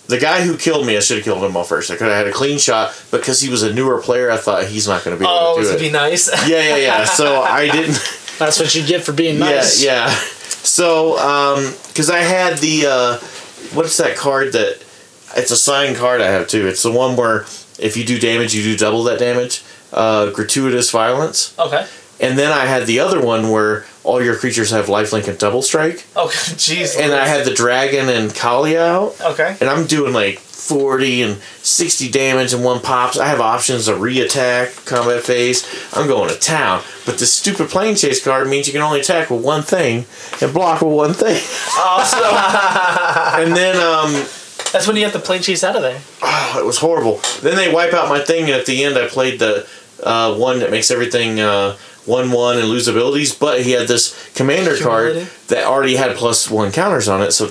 [0.07, 0.97] the guy who killed me.
[0.97, 1.91] I should have killed him off first.
[1.91, 4.31] I could have had a clean shot because he was a newer player.
[4.31, 5.79] I thought he's not going to be able oh, to do to it.
[5.79, 6.29] be nice.
[6.49, 7.03] yeah, yeah, yeah.
[7.05, 7.99] So I didn't.
[8.39, 9.83] That's what you get for being nice.
[9.83, 10.19] Yeah, yeah.
[10.63, 13.17] So, um, because I had the uh,
[13.73, 14.83] what's that card that?
[15.37, 16.67] It's a signed card I have too.
[16.67, 17.41] It's the one where
[17.77, 19.63] if you do damage, you do double that damage.
[19.93, 21.57] Uh, gratuitous violence.
[21.57, 21.87] okay.
[22.21, 25.61] And then I had the other one where all your creatures have lifelink and double
[25.61, 26.05] strike.
[26.17, 26.37] Okay.
[26.57, 26.99] Jeez.
[26.99, 29.21] And I had the dragon and Kaalia out.
[29.33, 29.55] Okay.
[29.61, 33.17] And I'm doing like 40 and 60 damage and one pops.
[33.17, 35.67] I have options of re-attack, combat phase.
[35.93, 36.83] I'm going to town.
[37.05, 40.05] But this stupid Planechase card means you can only attack with one thing
[40.41, 41.41] and block with one thing.
[41.73, 44.13] Oh, and then um,
[44.71, 45.99] That's when you have to Planechase out of there.
[46.21, 47.19] oh, it was horrible.
[47.41, 49.67] Then they wipe out my thing, and at the end I played the
[50.03, 53.33] uh, one that makes everything uh, one one and lose abilities.
[53.33, 57.47] But he had this commander card that already had plus one counters on it, so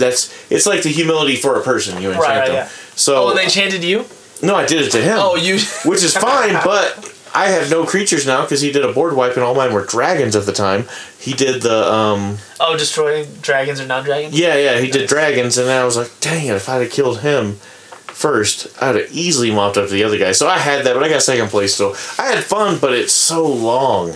[0.00, 2.02] that's it's like the humility for a person.
[2.02, 2.54] You enchant Right, them.
[2.54, 2.68] yeah.
[2.96, 4.04] So Oh, they enchanted you?
[4.42, 5.16] no, I did it to him.
[5.20, 5.58] Oh, you.
[5.84, 9.34] which is fine, but I have no creatures now because he did a board wipe
[9.34, 10.86] and all mine were dragons at the time.
[11.20, 14.36] He did the um Oh, destroy dragons or non dragons?
[14.38, 16.90] yeah yeah he did dragons and then I was like dang it if I'd have
[16.90, 17.54] killed him
[18.06, 20.32] first I'd have easily mopped up the other guy.
[20.32, 21.94] So I had that, but I got second place still.
[22.18, 24.14] I had fun, but it's so long.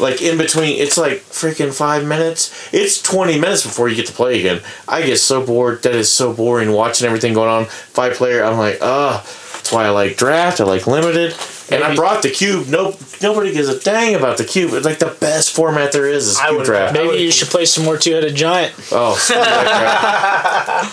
[0.00, 2.72] Like in between, it's like freaking five minutes.
[2.72, 4.62] It's twenty minutes before you get to play again.
[4.88, 5.82] I get so bored.
[5.82, 7.66] That is so boring watching everything going on.
[7.66, 9.22] Five player, I'm like, ah.
[9.54, 10.60] That's why I like draft.
[10.60, 11.36] I like limited.
[11.70, 12.66] And I brought the cube.
[12.68, 14.72] No, nobody gives a dang about the cube.
[14.72, 16.26] It's like the best format there is.
[16.26, 16.92] Is I would- draft.
[16.94, 18.74] Maybe you should play some more two headed giant.
[18.90, 20.88] Oh, screw that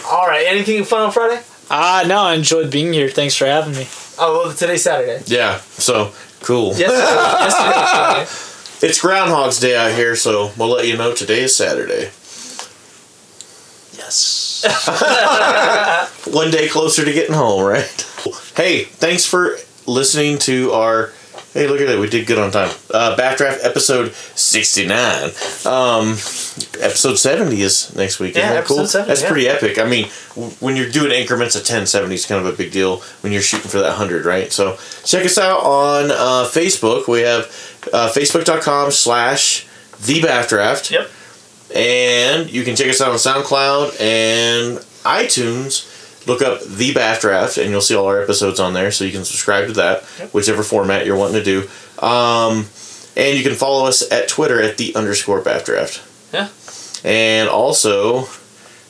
[0.00, 0.12] crap.
[0.12, 0.46] All right.
[0.46, 1.42] Anything fun on Friday?
[1.70, 3.08] Ah, no, I enjoyed being here.
[3.08, 3.86] Thanks for having me.
[4.18, 5.22] Oh, well, today's Saturday.
[5.26, 5.58] yeah.
[5.58, 6.74] So cool.
[6.76, 6.96] Yesterday,
[8.24, 8.46] yesterday.
[8.82, 12.12] It's Groundhog's Day out here, so we'll let you know today is Saturday.
[13.92, 14.64] Yes.
[16.32, 18.06] One day closer to getting home, right?
[18.56, 21.12] Hey, thanks for listening to our
[21.52, 21.98] Hey, look at that.
[21.98, 22.70] We did good on time.
[22.94, 25.30] Uh, Backdraft episode 69.
[25.66, 26.10] Um,
[26.80, 28.30] episode 70 is next week.
[28.36, 28.78] Isn't Yeah, that cool?
[28.78, 29.28] episode 70, That's yeah.
[29.28, 29.78] pretty epic.
[29.80, 32.70] I mean, w- when you're doing increments of 10, 70 is kind of a big
[32.70, 34.52] deal when you're shooting for that 100, right?
[34.52, 37.08] So check us out on uh, Facebook.
[37.08, 37.46] We have
[37.92, 39.66] uh, facebook.com slash
[40.06, 40.92] the Backdraft.
[40.92, 41.10] Yep.
[41.74, 45.86] And you can check us out on SoundCloud and iTunes.
[46.26, 48.90] Look up the Backdraft, and you'll see all our episodes on there.
[48.90, 50.02] So you can subscribe to that,
[50.34, 51.68] whichever format you're wanting to do.
[52.04, 52.66] Um,
[53.16, 56.06] and you can follow us at Twitter at the underscore Backdraft.
[56.32, 56.48] Yeah.
[57.08, 58.26] And also,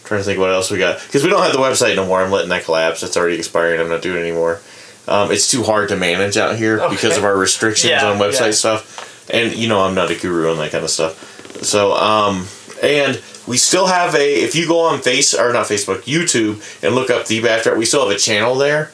[0.05, 2.21] trying to think what else we got because we don't have the website no more.
[2.21, 3.03] I'm letting that collapse.
[3.05, 3.81] It's already expiring.
[3.81, 4.61] I'm not doing it anymore.
[5.07, 6.95] Um, it's too hard to manage out here Okay.
[6.95, 8.51] because of our restrictions Yeah, on website yeah.
[8.51, 9.31] stuff.
[9.33, 11.63] And you know, I'm not a guru on that kind of stuff.
[11.65, 12.47] So, um,
[12.83, 14.43] and we still have a.
[14.43, 17.85] If you go on Face or not Facebook, YouTube, and look up the Backdraft, we
[17.85, 18.91] still have a channel there.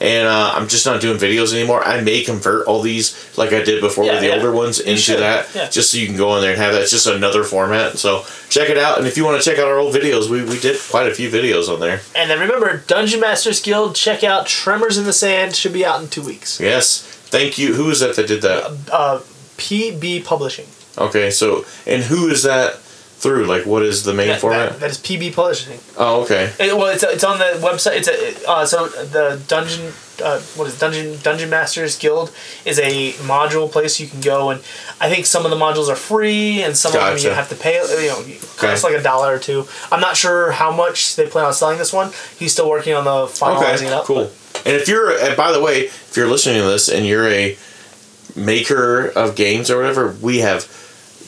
[0.00, 1.84] And uh, I'm just not doing videos anymore.
[1.84, 4.34] I may convert all these like I did before Yeah, with the yeah.
[4.34, 5.68] older ones into should, that, yeah.
[5.68, 6.82] just so you can go in there and have that.
[6.82, 7.98] It's just another format.
[7.98, 8.98] So check it out.
[8.98, 11.14] And if you want to check out our old videos, we, we did quite a
[11.14, 12.00] few videos on there.
[12.16, 16.02] And then remember, Dungeon Masters Guild, check out Tremors in the Sand, should be out
[16.02, 16.58] in two weeks.
[16.58, 17.02] Yes.
[17.02, 17.74] Thank you.
[17.74, 18.64] Who is that that did that?
[18.90, 19.20] Uh,
[19.56, 20.66] PB Publishing.
[20.98, 21.30] Okay.
[21.30, 22.81] So and who is that
[23.22, 23.46] through?
[23.46, 24.70] Like, what is the main That- format?
[24.70, 25.78] that- that is PB Publishing.
[25.96, 26.50] oh, okay.
[26.58, 27.96] It, well, it's, it's on the website.
[27.98, 29.92] It's a, uh, so the dungeon,
[30.22, 30.80] uh, what is it?
[30.80, 32.32] Dungeon Dungeon Masters Guild
[32.64, 34.60] is a module place you can go, and
[35.00, 37.54] I think some of the modules are free, and some of them you have to
[37.54, 37.74] pay.
[38.02, 39.66] You know, it costs like a dollar or two.
[39.90, 42.10] I'm not sure how much they plan on selling this one.
[42.38, 44.04] He's still working on the finalizing it up.
[44.04, 44.30] Cool.
[44.64, 47.56] And if you're, and by the way, if you're listening to this and you're a
[48.36, 50.66] maker of games or whatever, we have.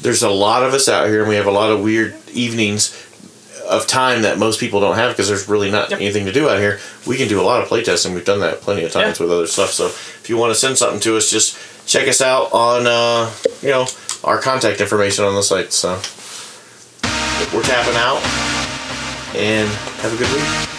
[0.04, 2.94] There's a lot of us out here, and we have a lot of weird evenings
[3.66, 6.00] of time that most people don't have because there's really not Yep.
[6.00, 6.78] anything to do out here.
[7.06, 8.12] We can do a lot of playtesting.
[8.12, 9.24] We've done that plenty of times Yeah.
[9.24, 9.72] with other stuff.
[9.72, 11.56] So if you want to send something to us, just
[11.86, 13.30] check us out on uh,
[13.62, 13.86] you know
[14.22, 15.72] our contact information on the site.
[15.72, 15.94] So
[17.54, 18.20] we're tapping out,
[19.34, 19.68] and
[20.02, 20.73] have a good week.